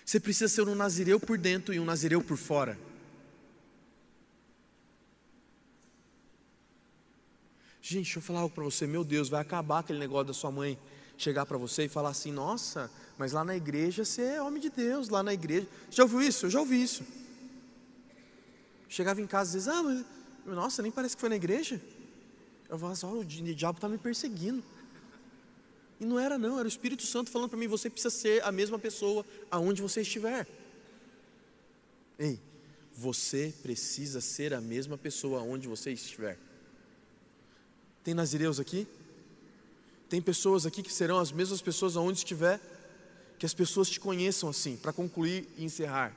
Você 0.05 0.19
precisa 0.19 0.49
ser 0.49 0.69
um 0.69 0.75
nazireu 0.75 1.19
por 1.19 1.39
dentro 1.39 1.73
e 1.73 1.81
um 1.81 1.85
nazireu 1.85 2.23
por 2.23 2.37
fora. 2.37 2.79
Gente, 7.83 8.05
deixa 8.05 8.19
eu 8.21 8.23
falar 8.23 8.41
algo 8.41 8.55
para 8.55 8.63
você. 8.63 8.87
Meu 8.87 9.03
Deus, 9.03 9.29
vai 9.29 9.41
acabar 9.41 9.81
aquele 9.81 9.99
negócio 9.99 10.29
da 10.29 10.33
sua 10.33 10.53
mãe 10.53 10.79
chegar 11.19 11.45
para 11.45 11.59
você 11.59 11.87
e 11.87 11.89
falar 11.89 12.11
assim: 12.11 12.31
Nossa, 12.31 12.89
mas 13.19 13.33
lá 13.33 13.45
na 13.45 13.57
igreja 13.57 14.05
você 14.05 14.23
é 14.23 14.43
homem 14.43 14.63
de 14.63 14.71
Deus, 14.71 15.09
lá 15.09 15.21
na 15.21 15.35
igreja. 15.35 15.67
Já 15.91 16.05
ouviu 16.05 16.23
isso? 16.23 16.47
Eu 16.47 16.51
já 16.51 16.61
ouvi 16.61 16.81
isso. 16.81 17.05
Chegava 18.89 19.21
em 19.21 19.27
casa 19.27 19.51
e 19.51 19.59
dizia: 19.59 19.73
Ah, 19.73 19.83
mas, 19.83 20.05
nossa, 20.47 20.81
nem 20.81 20.93
parece 20.93 21.17
que 21.17 21.21
foi 21.21 21.29
na 21.29 21.35
igreja. 21.35 21.81
Eu 22.69 22.79
falava 22.79 22.93
assim: 22.93 23.07
oh, 23.07 23.19
o 23.19 23.25
diabo 23.25 23.79
está 23.79 23.89
me 23.89 23.99
perseguindo. 23.99 24.63
E 25.99 26.05
não 26.05 26.21
era, 26.21 26.39
não, 26.39 26.59
era 26.59 26.65
o 26.65 26.69
Espírito 26.69 27.03
Santo 27.03 27.33
falando 27.33 27.49
para 27.49 27.59
mim: 27.59 27.67
Você 27.67 27.91
precisa 27.91 28.15
ser 28.15 28.45
a 28.45 28.53
mesma 28.53 28.79
pessoa 28.79 29.27
aonde 29.51 29.83
você 29.83 30.03
estiver. 30.03 30.47
Ei, 32.17 32.39
você 32.95 33.53
precisa 33.61 34.21
ser 34.21 34.55
a 34.55 34.61
mesma 34.61 34.97
pessoa 34.97 35.41
aonde 35.41 35.67
você 35.67 35.91
estiver. 35.91 36.39
Tem 38.03 38.15
nazireus 38.15 38.59
aqui? 38.59 38.87
Tem 40.09 40.21
pessoas 40.21 40.67
aqui 40.67 40.83
que 40.83 40.93
serão 40.93 41.19
as 41.19 41.33
mesmas 41.33 41.63
pessoas 41.63 41.97
aonde 41.97 42.19
estiver, 42.19 42.61
que 43.39 43.47
as 43.47 43.55
pessoas 43.55 43.89
te 43.89 43.99
conheçam 43.99 44.49
assim, 44.49 44.77
para 44.77 44.93
concluir 44.93 45.49
e 45.57 45.65
encerrar. 45.65 46.15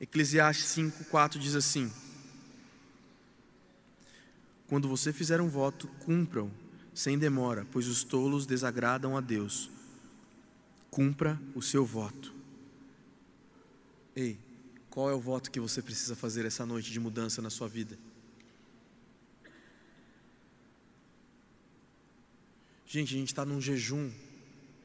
Eclesiastes 0.00 0.66
5:4 0.66 1.38
diz 1.38 1.54
assim: 1.54 1.90
Quando 4.68 4.88
você 4.88 5.12
fizer 5.12 5.40
um 5.40 5.48
voto, 5.48 5.88
cumpram 6.00 6.50
sem 6.94 7.18
demora, 7.18 7.66
pois 7.72 7.88
os 7.88 8.04
tolos 8.04 8.46
desagradam 8.46 9.16
a 9.16 9.20
Deus. 9.20 9.70
Cumpra 10.90 11.40
o 11.54 11.60
seu 11.60 11.84
voto. 11.84 12.32
Ei, 14.14 14.38
qual 14.90 15.10
é 15.10 15.14
o 15.14 15.20
voto 15.20 15.50
que 15.50 15.58
você 15.58 15.82
precisa 15.82 16.14
fazer 16.14 16.46
essa 16.46 16.64
noite 16.64 16.92
de 16.92 17.00
mudança 17.00 17.42
na 17.42 17.50
sua 17.50 17.66
vida? 17.66 17.98
Gente, 22.94 23.12
a 23.12 23.18
gente 23.18 23.32
está 23.32 23.44
num 23.44 23.60
jejum 23.60 24.08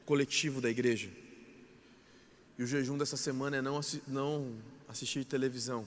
coletivo 0.04 0.60
da 0.60 0.68
igreja. 0.68 1.08
E 2.58 2.62
o 2.64 2.66
jejum 2.66 2.98
dessa 2.98 3.16
semana 3.16 3.58
é 3.58 3.62
não, 3.62 3.80
não 4.08 4.52
assistir 4.88 5.24
televisão. 5.24 5.86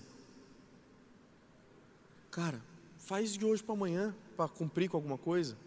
Cara, 2.31 2.61
faz 2.97 3.33
de 3.33 3.43
hoje 3.43 3.61
para 3.61 3.73
amanhã 3.73 4.15
para 4.37 4.47
cumprir 4.47 4.89
com 4.89 4.95
alguma 4.95 5.17
coisa. 5.17 5.57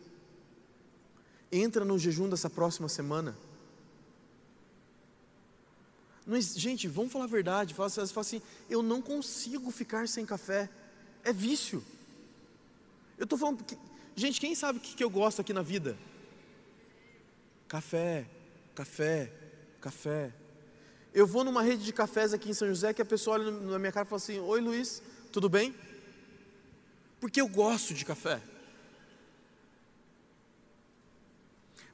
Entra 1.53 1.85
no 1.85 1.99
jejum 1.99 2.27
dessa 2.27 2.49
próxima 2.49 2.89
semana. 2.89 3.37
Não, 6.27 6.41
gente, 6.41 6.89
vamos 6.89 7.13
falar 7.13 7.27
a 7.27 7.29
verdade. 7.29 7.75
Fala, 7.75 7.91
fala 7.91 8.09
assim, 8.17 8.41
eu 8.71 8.83
não 8.83 9.03
consigo 9.03 9.71
ficar 9.71 10.09
sem 10.09 10.25
café. 10.25 10.71
É 11.23 11.35
vício. 11.35 11.85
Eu 13.19 13.25
estou 13.25 13.39
falando. 13.39 13.63
Gente, 14.15 14.41
quem 14.41 14.55
sabe 14.55 14.79
o 14.79 14.81
que 14.81 15.05
eu 15.05 15.11
gosto 15.11 15.43
aqui 15.43 15.53
na 15.53 15.61
vida? 15.61 15.99
Café, 17.69 18.27
café, 18.75 19.33
café. 19.81 20.33
Eu 21.13 21.27
vou 21.27 21.43
numa 21.43 21.63
rede 21.63 21.85
de 21.85 21.93
cafés 21.93 22.33
aqui 22.33 22.51
em 22.51 22.55
São 22.55 22.69
José 22.69 22.93
que 22.93 23.03
a 23.03 23.05
pessoa 23.05 23.39
olha 23.39 23.51
na 23.51 23.79
minha 23.79 23.93
cara 23.93 24.07
e 24.07 24.09
fala 24.09 24.19
assim: 24.19 24.39
Oi 24.39 24.61
Luiz, 24.61 25.03
tudo 25.33 25.49
bem? 25.49 25.75
Porque 27.21 27.41
eu 27.41 27.49
gosto 27.49 27.95
de 27.95 28.05
café. 28.05 28.41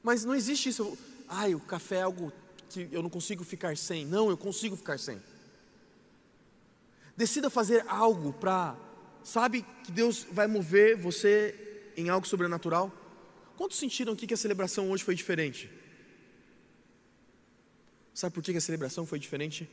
Mas 0.03 0.25
não 0.25 0.35
existe 0.35 0.69
isso. 0.69 0.97
Ai, 1.27 1.55
o 1.55 1.59
café 1.59 1.97
é 1.97 2.01
algo 2.01 2.31
que 2.69 2.89
eu 2.91 3.01
não 3.01 3.09
consigo 3.09 3.43
ficar 3.43 3.75
sem. 3.77 4.05
Não, 4.05 4.29
eu 4.29 4.37
consigo 4.37 4.75
ficar 4.75 4.99
sem. 4.99 5.21
Decida 7.15 7.49
fazer 7.49 7.85
algo 7.87 8.33
para, 8.33 8.75
sabe 9.23 9.65
que 9.83 9.91
Deus 9.91 10.25
vai 10.31 10.47
mover 10.47 10.97
você 10.97 11.91
em 11.95 12.09
algo 12.09 12.27
sobrenatural? 12.27 12.91
Quantos 13.57 13.77
sentiram 13.77 14.13
aqui 14.13 14.25
que 14.25 14.33
a 14.33 14.37
celebração 14.37 14.89
hoje 14.89 15.03
foi 15.03 15.15
diferente? 15.15 15.69
Sabe 18.13 18.33
por 18.33 18.43
que 18.43 18.55
a 18.55 18.61
celebração 18.61 19.05
foi 19.05 19.19
diferente? 19.19 19.69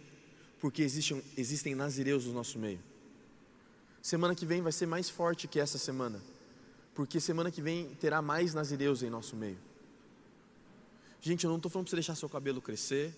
Porque 0.58 0.82
existem, 0.82 1.22
existem 1.36 1.74
nazireus 1.74 2.26
no 2.26 2.32
nosso 2.32 2.58
meio. 2.58 2.80
Semana 4.02 4.34
que 4.34 4.46
vem 4.46 4.62
vai 4.62 4.72
ser 4.72 4.86
mais 4.86 5.10
forte 5.10 5.46
que 5.46 5.60
essa 5.60 5.78
semana. 5.78 6.20
Porque 6.94 7.20
semana 7.20 7.50
que 7.50 7.60
vem 7.60 7.94
terá 7.94 8.22
mais 8.22 8.54
nazireus 8.54 9.02
em 9.02 9.10
nosso 9.10 9.36
meio. 9.36 9.58
Gente, 11.20 11.44
eu 11.44 11.50
não 11.50 11.56
estou 11.56 11.70
falando 11.70 11.86
para 11.86 11.90
você 11.90 11.96
deixar 11.96 12.14
seu 12.14 12.28
cabelo 12.28 12.62
crescer 12.62 13.14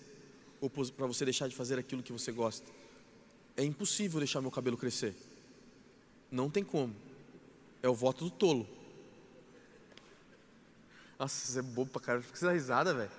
ou 0.59 0.69
para 0.69 1.07
você 1.07 1.23
deixar 1.23 1.47
de 1.47 1.55
fazer 1.55 1.79
aquilo 1.79 2.03
que 2.03 2.11
você 2.11 2.31
gosta. 2.31 2.69
É 3.55 3.63
impossível 3.63 4.19
deixar 4.19 4.41
meu 4.41 4.51
cabelo 4.51 4.77
crescer. 4.77 5.15
Não 6.29 6.49
tem 6.49 6.63
como. 6.63 6.95
É 7.81 7.87
o 7.87 7.93
voto 7.93 8.25
do 8.25 8.31
tolo. 8.31 8.67
Nossa, 11.23 11.53
você 11.53 11.59
é 11.59 11.61
bobo 11.61 11.89
pra 11.89 12.01
caralho. 12.01 12.21
Fica 12.21 12.51
risada, 12.51 12.93
velho. 12.93 13.09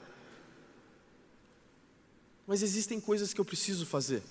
Mas 2.47 2.61
existem 2.61 3.01
coisas 3.01 3.33
que 3.33 3.41
eu 3.41 3.47
preciso 3.47 3.87
fazer. 3.87 4.23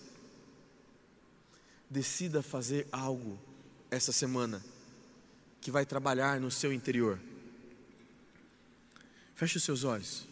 Decida 1.90 2.44
fazer 2.44 2.88
algo 2.92 3.40
essa 3.90 4.12
semana 4.12 4.64
que 5.60 5.72
vai 5.72 5.88
trabalhar 5.88 6.40
no 6.40 6.52
seu 6.52 6.72
interior. 6.72 7.20
Feche 9.34 9.58
os 9.58 9.64
seus 9.64 9.84
olhos. 9.84 10.28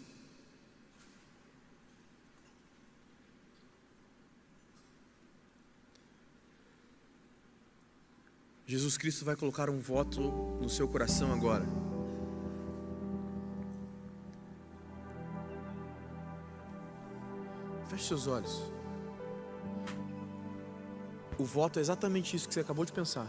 Jesus 8.68 9.00
Cristo 9.00 9.26
vai 9.26 9.36
colocar 9.36 9.68
um 9.68 9.80
voto 9.80 10.22
no 10.62 10.70
seu 10.70 10.88
coração 10.88 11.34
agora. 11.34 11.91
Feche 18.02 18.08
seus 18.08 18.26
olhos. 18.26 18.64
O 21.38 21.44
voto 21.44 21.78
é 21.78 21.82
exatamente 21.82 22.36
isso 22.36 22.48
que 22.48 22.54
você 22.54 22.62
acabou 22.62 22.84
de 22.84 22.92
pensar. 22.92 23.28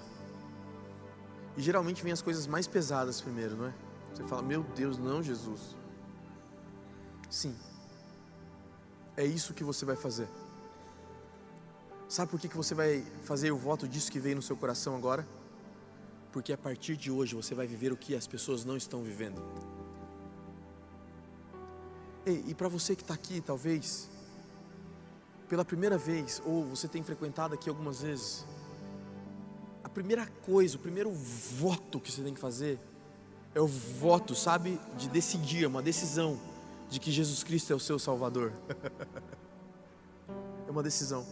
E 1.56 1.62
geralmente 1.62 2.02
vem 2.02 2.12
as 2.12 2.22
coisas 2.22 2.46
mais 2.46 2.66
pesadas 2.66 3.20
primeiro, 3.20 3.54
não 3.56 3.66
é? 3.66 3.74
Você 4.12 4.24
fala, 4.24 4.42
meu 4.42 4.62
Deus, 4.74 4.96
não, 4.96 5.22
Jesus. 5.22 5.76
Sim. 7.28 7.54
É 9.16 9.24
isso 9.24 9.52
que 9.52 9.62
você 9.62 9.84
vai 9.84 9.96
fazer. 9.96 10.28
Sabe 12.08 12.30
por 12.30 12.40
que, 12.40 12.48
que 12.48 12.56
você 12.56 12.74
vai 12.74 13.02
fazer 13.24 13.50
o 13.52 13.56
voto 13.56 13.86
disso 13.86 14.10
que 14.10 14.18
veio 14.18 14.36
no 14.36 14.42
seu 14.42 14.56
coração 14.56 14.96
agora? 14.96 15.26
Porque 16.30 16.52
a 16.52 16.58
partir 16.58 16.96
de 16.96 17.10
hoje 17.10 17.34
você 17.34 17.54
vai 17.54 17.66
viver 17.66 17.92
o 17.92 17.96
que 17.96 18.14
as 18.14 18.26
pessoas 18.26 18.64
não 18.64 18.76
estão 18.76 19.02
vivendo. 19.02 19.42
Ei, 22.24 22.44
e 22.46 22.54
para 22.54 22.68
você 22.68 22.94
que 22.94 23.02
está 23.02 23.14
aqui, 23.14 23.40
talvez, 23.40 24.08
pela 25.52 25.66
primeira 25.66 25.98
vez, 25.98 26.40
ou 26.46 26.64
você 26.64 26.88
tem 26.88 27.02
frequentado 27.02 27.52
aqui 27.52 27.68
algumas 27.68 28.00
vezes, 28.00 28.46
a 29.84 29.88
primeira 29.90 30.26
coisa, 30.46 30.78
o 30.78 30.80
primeiro 30.80 31.12
voto 31.12 32.00
que 32.00 32.10
você 32.10 32.22
tem 32.22 32.32
que 32.32 32.40
fazer 32.40 32.78
é 33.54 33.60
o 33.60 33.66
voto, 33.66 34.34
sabe, 34.34 34.80
de 34.96 35.10
decidir, 35.10 35.66
uma 35.66 35.82
decisão 35.82 36.40
de 36.88 36.98
que 36.98 37.12
Jesus 37.12 37.44
Cristo 37.44 37.70
é 37.70 37.76
o 37.76 37.78
seu 37.78 37.98
Salvador. 37.98 38.50
é 40.66 40.70
uma 40.70 40.82
decisão. 40.82 41.22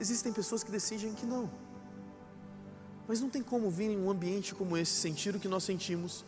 Existem 0.00 0.32
pessoas 0.32 0.64
que 0.64 0.70
decidem 0.70 1.12
que 1.12 1.26
não. 1.26 1.50
Mas 3.06 3.20
não 3.20 3.28
tem 3.28 3.42
como 3.42 3.68
vir 3.68 3.90
em 3.90 3.98
um 3.98 4.10
ambiente 4.10 4.54
como 4.54 4.78
esse, 4.78 4.92
sentir 4.92 5.36
o 5.36 5.38
que 5.38 5.46
nós 5.46 5.62
sentimos 5.62 6.24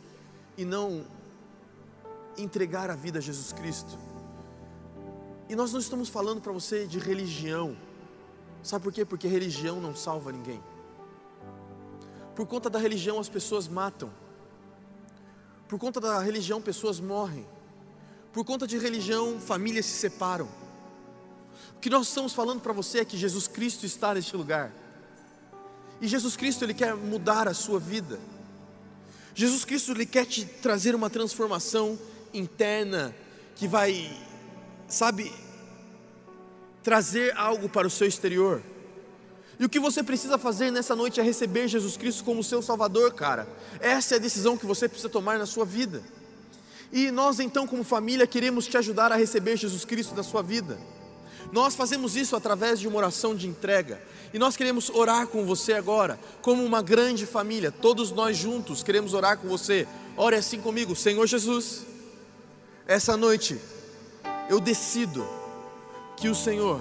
e 0.58 0.64
não 0.66 1.06
entregar 2.36 2.90
a 2.90 2.94
vida 2.94 3.18
a 3.18 3.22
Jesus 3.22 3.50
Cristo. 3.50 3.98
E 5.48 5.56
nós 5.56 5.72
não 5.72 5.80
estamos 5.80 6.08
falando 6.08 6.40
para 6.40 6.52
você 6.52 6.86
de 6.86 6.98
religião. 6.98 7.76
Sabe 8.62 8.84
por 8.84 8.92
quê? 8.92 9.04
Porque 9.04 9.26
religião 9.26 9.80
não 9.80 9.96
salva 9.96 10.30
ninguém. 10.30 10.62
Por 12.34 12.46
conta 12.46 12.68
da 12.68 12.78
religião 12.78 13.18
as 13.18 13.28
pessoas 13.28 13.66
matam. 13.66 14.10
Por 15.66 15.78
conta 15.78 16.00
da 16.00 16.20
religião 16.20 16.60
pessoas 16.60 17.00
morrem. 17.00 17.46
Por 18.32 18.44
conta 18.44 18.66
de 18.66 18.78
religião 18.78 19.40
famílias 19.40 19.86
se 19.86 19.98
separam. 19.98 20.48
O 21.76 21.80
que 21.80 21.90
nós 21.90 22.08
estamos 22.08 22.32
falando 22.32 22.60
para 22.60 22.72
você 22.72 23.00
é 23.00 23.04
que 23.04 23.16
Jesus 23.16 23.48
Cristo 23.48 23.86
está 23.86 24.14
neste 24.14 24.36
lugar. 24.36 24.72
E 26.00 26.06
Jesus 26.06 26.36
Cristo 26.36 26.64
ele 26.64 26.74
quer 26.74 26.94
mudar 26.94 27.48
a 27.48 27.54
sua 27.54 27.80
vida. 27.80 28.18
Jesus 29.34 29.64
Cristo 29.64 29.92
ele 29.92 30.06
quer 30.06 30.26
te 30.26 30.44
trazer 30.44 30.94
uma 30.94 31.08
transformação 31.08 31.98
interna 32.34 33.14
que 33.54 33.66
vai, 33.66 34.10
sabe, 34.88 35.32
trazer 36.82 37.36
algo 37.36 37.68
para 37.68 37.86
o 37.86 37.90
seu 37.90 38.06
exterior. 38.06 38.62
E 39.58 39.64
o 39.64 39.68
que 39.68 39.80
você 39.80 40.02
precisa 40.02 40.38
fazer 40.38 40.70
nessa 40.70 40.94
noite 40.94 41.20
é 41.20 41.22
receber 41.22 41.66
Jesus 41.68 41.96
Cristo 41.96 42.24
como 42.24 42.44
seu 42.44 42.62
Salvador, 42.62 43.12
cara. 43.12 43.46
Essa 43.80 44.14
é 44.14 44.16
a 44.16 44.20
decisão 44.20 44.56
que 44.56 44.64
você 44.64 44.88
precisa 44.88 45.08
tomar 45.08 45.38
na 45.38 45.46
sua 45.46 45.64
vida. 45.64 46.02
E 46.92 47.10
nós 47.10 47.40
então, 47.40 47.66
como 47.66 47.84
família, 47.84 48.26
queremos 48.26 48.66
te 48.66 48.78
ajudar 48.78 49.12
a 49.12 49.16
receber 49.16 49.56
Jesus 49.56 49.84
Cristo 49.84 50.14
na 50.14 50.22
sua 50.22 50.42
vida. 50.42 50.78
Nós 51.52 51.74
fazemos 51.74 52.16
isso 52.16 52.36
através 52.36 52.78
de 52.78 52.86
uma 52.86 52.98
oração 52.98 53.34
de 53.34 53.48
entrega. 53.48 54.00
E 54.32 54.38
nós 54.38 54.56
queremos 54.56 54.90
orar 54.90 55.26
com 55.26 55.44
você 55.44 55.72
agora, 55.72 56.18
como 56.40 56.64
uma 56.64 56.80
grande 56.80 57.26
família. 57.26 57.72
Todos 57.72 58.12
nós 58.12 58.36
juntos 58.36 58.82
queremos 58.82 59.12
orar 59.12 59.38
com 59.38 59.48
você. 59.48 59.88
Ore 60.16 60.36
assim 60.36 60.60
comigo, 60.60 60.94
Senhor 60.94 61.26
Jesus. 61.26 61.84
Essa 62.86 63.16
noite 63.16 63.58
eu 64.48 64.60
decido 64.60 65.24
que 66.16 66.28
o 66.28 66.34
Senhor 66.34 66.80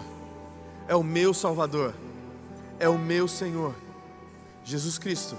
é 0.87 0.95
o 0.95 1.03
meu 1.03 1.33
Salvador, 1.33 1.93
é 2.79 2.87
o 2.87 2.97
meu 2.97 3.27
Senhor. 3.27 3.75
Jesus 4.63 4.97
Cristo, 4.97 5.35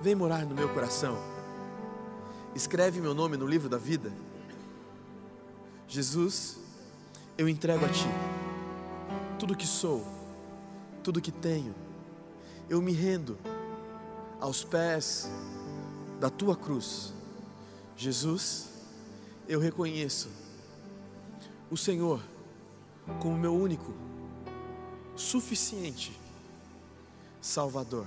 vem 0.00 0.14
morar 0.14 0.44
no 0.46 0.54
meu 0.54 0.68
coração. 0.70 1.16
Escreve 2.54 3.00
meu 3.00 3.14
nome 3.14 3.36
no 3.36 3.46
livro 3.46 3.68
da 3.68 3.78
vida. 3.78 4.12
Jesus, 5.86 6.58
eu 7.36 7.48
entrego 7.48 7.84
a 7.84 7.88
Ti 7.88 8.08
tudo 9.38 9.56
que 9.56 9.66
sou, 9.66 10.04
tudo 11.02 11.20
que 11.20 11.30
tenho. 11.30 11.74
Eu 12.68 12.82
me 12.82 12.92
rendo 12.92 13.38
aos 14.40 14.64
pés 14.64 15.30
da 16.18 16.28
Tua 16.28 16.56
cruz. 16.56 17.14
Jesus, 17.96 18.68
eu 19.46 19.60
reconheço 19.60 20.28
o 21.70 21.76
Senhor 21.76 22.20
como 23.20 23.36
meu 23.36 23.54
único, 23.54 23.92
suficiente 25.16 26.12
Salvador. 27.40 28.06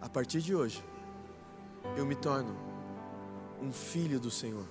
A 0.00 0.08
partir 0.08 0.40
de 0.40 0.54
hoje, 0.54 0.82
eu 1.96 2.04
me 2.04 2.14
torno 2.14 2.54
um 3.62 3.72
filho 3.72 4.20
do 4.20 4.30
Senhor. 4.30 4.64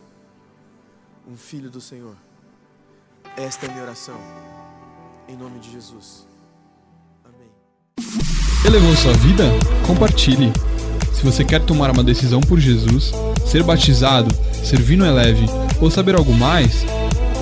Um 1.27 1.35
filho 1.35 1.69
do 1.69 1.81
Senhor. 1.81 2.15
Esta 3.35 3.65
é 3.65 3.69
a 3.69 3.71
minha 3.71 3.83
oração. 3.83 4.17
Em 5.27 5.35
nome 5.35 5.59
de 5.59 5.71
Jesus. 5.71 6.27
Amém. 7.23 7.49
Elevou 8.65 8.95
sua 8.95 9.13
vida? 9.13 9.45
Compartilhe. 9.87 10.51
Se 11.13 11.23
você 11.23 11.43
quer 11.43 11.65
tomar 11.65 11.89
uma 11.91 12.03
decisão 12.03 12.41
por 12.41 12.59
Jesus, 12.59 13.11
ser 13.45 13.63
batizado, 13.63 14.33
servir 14.63 14.97
no 14.97 15.05
Eleve 15.05 15.45
ou 15.81 15.89
saber 15.89 16.15
algo 16.15 16.33
mais, 16.33 16.83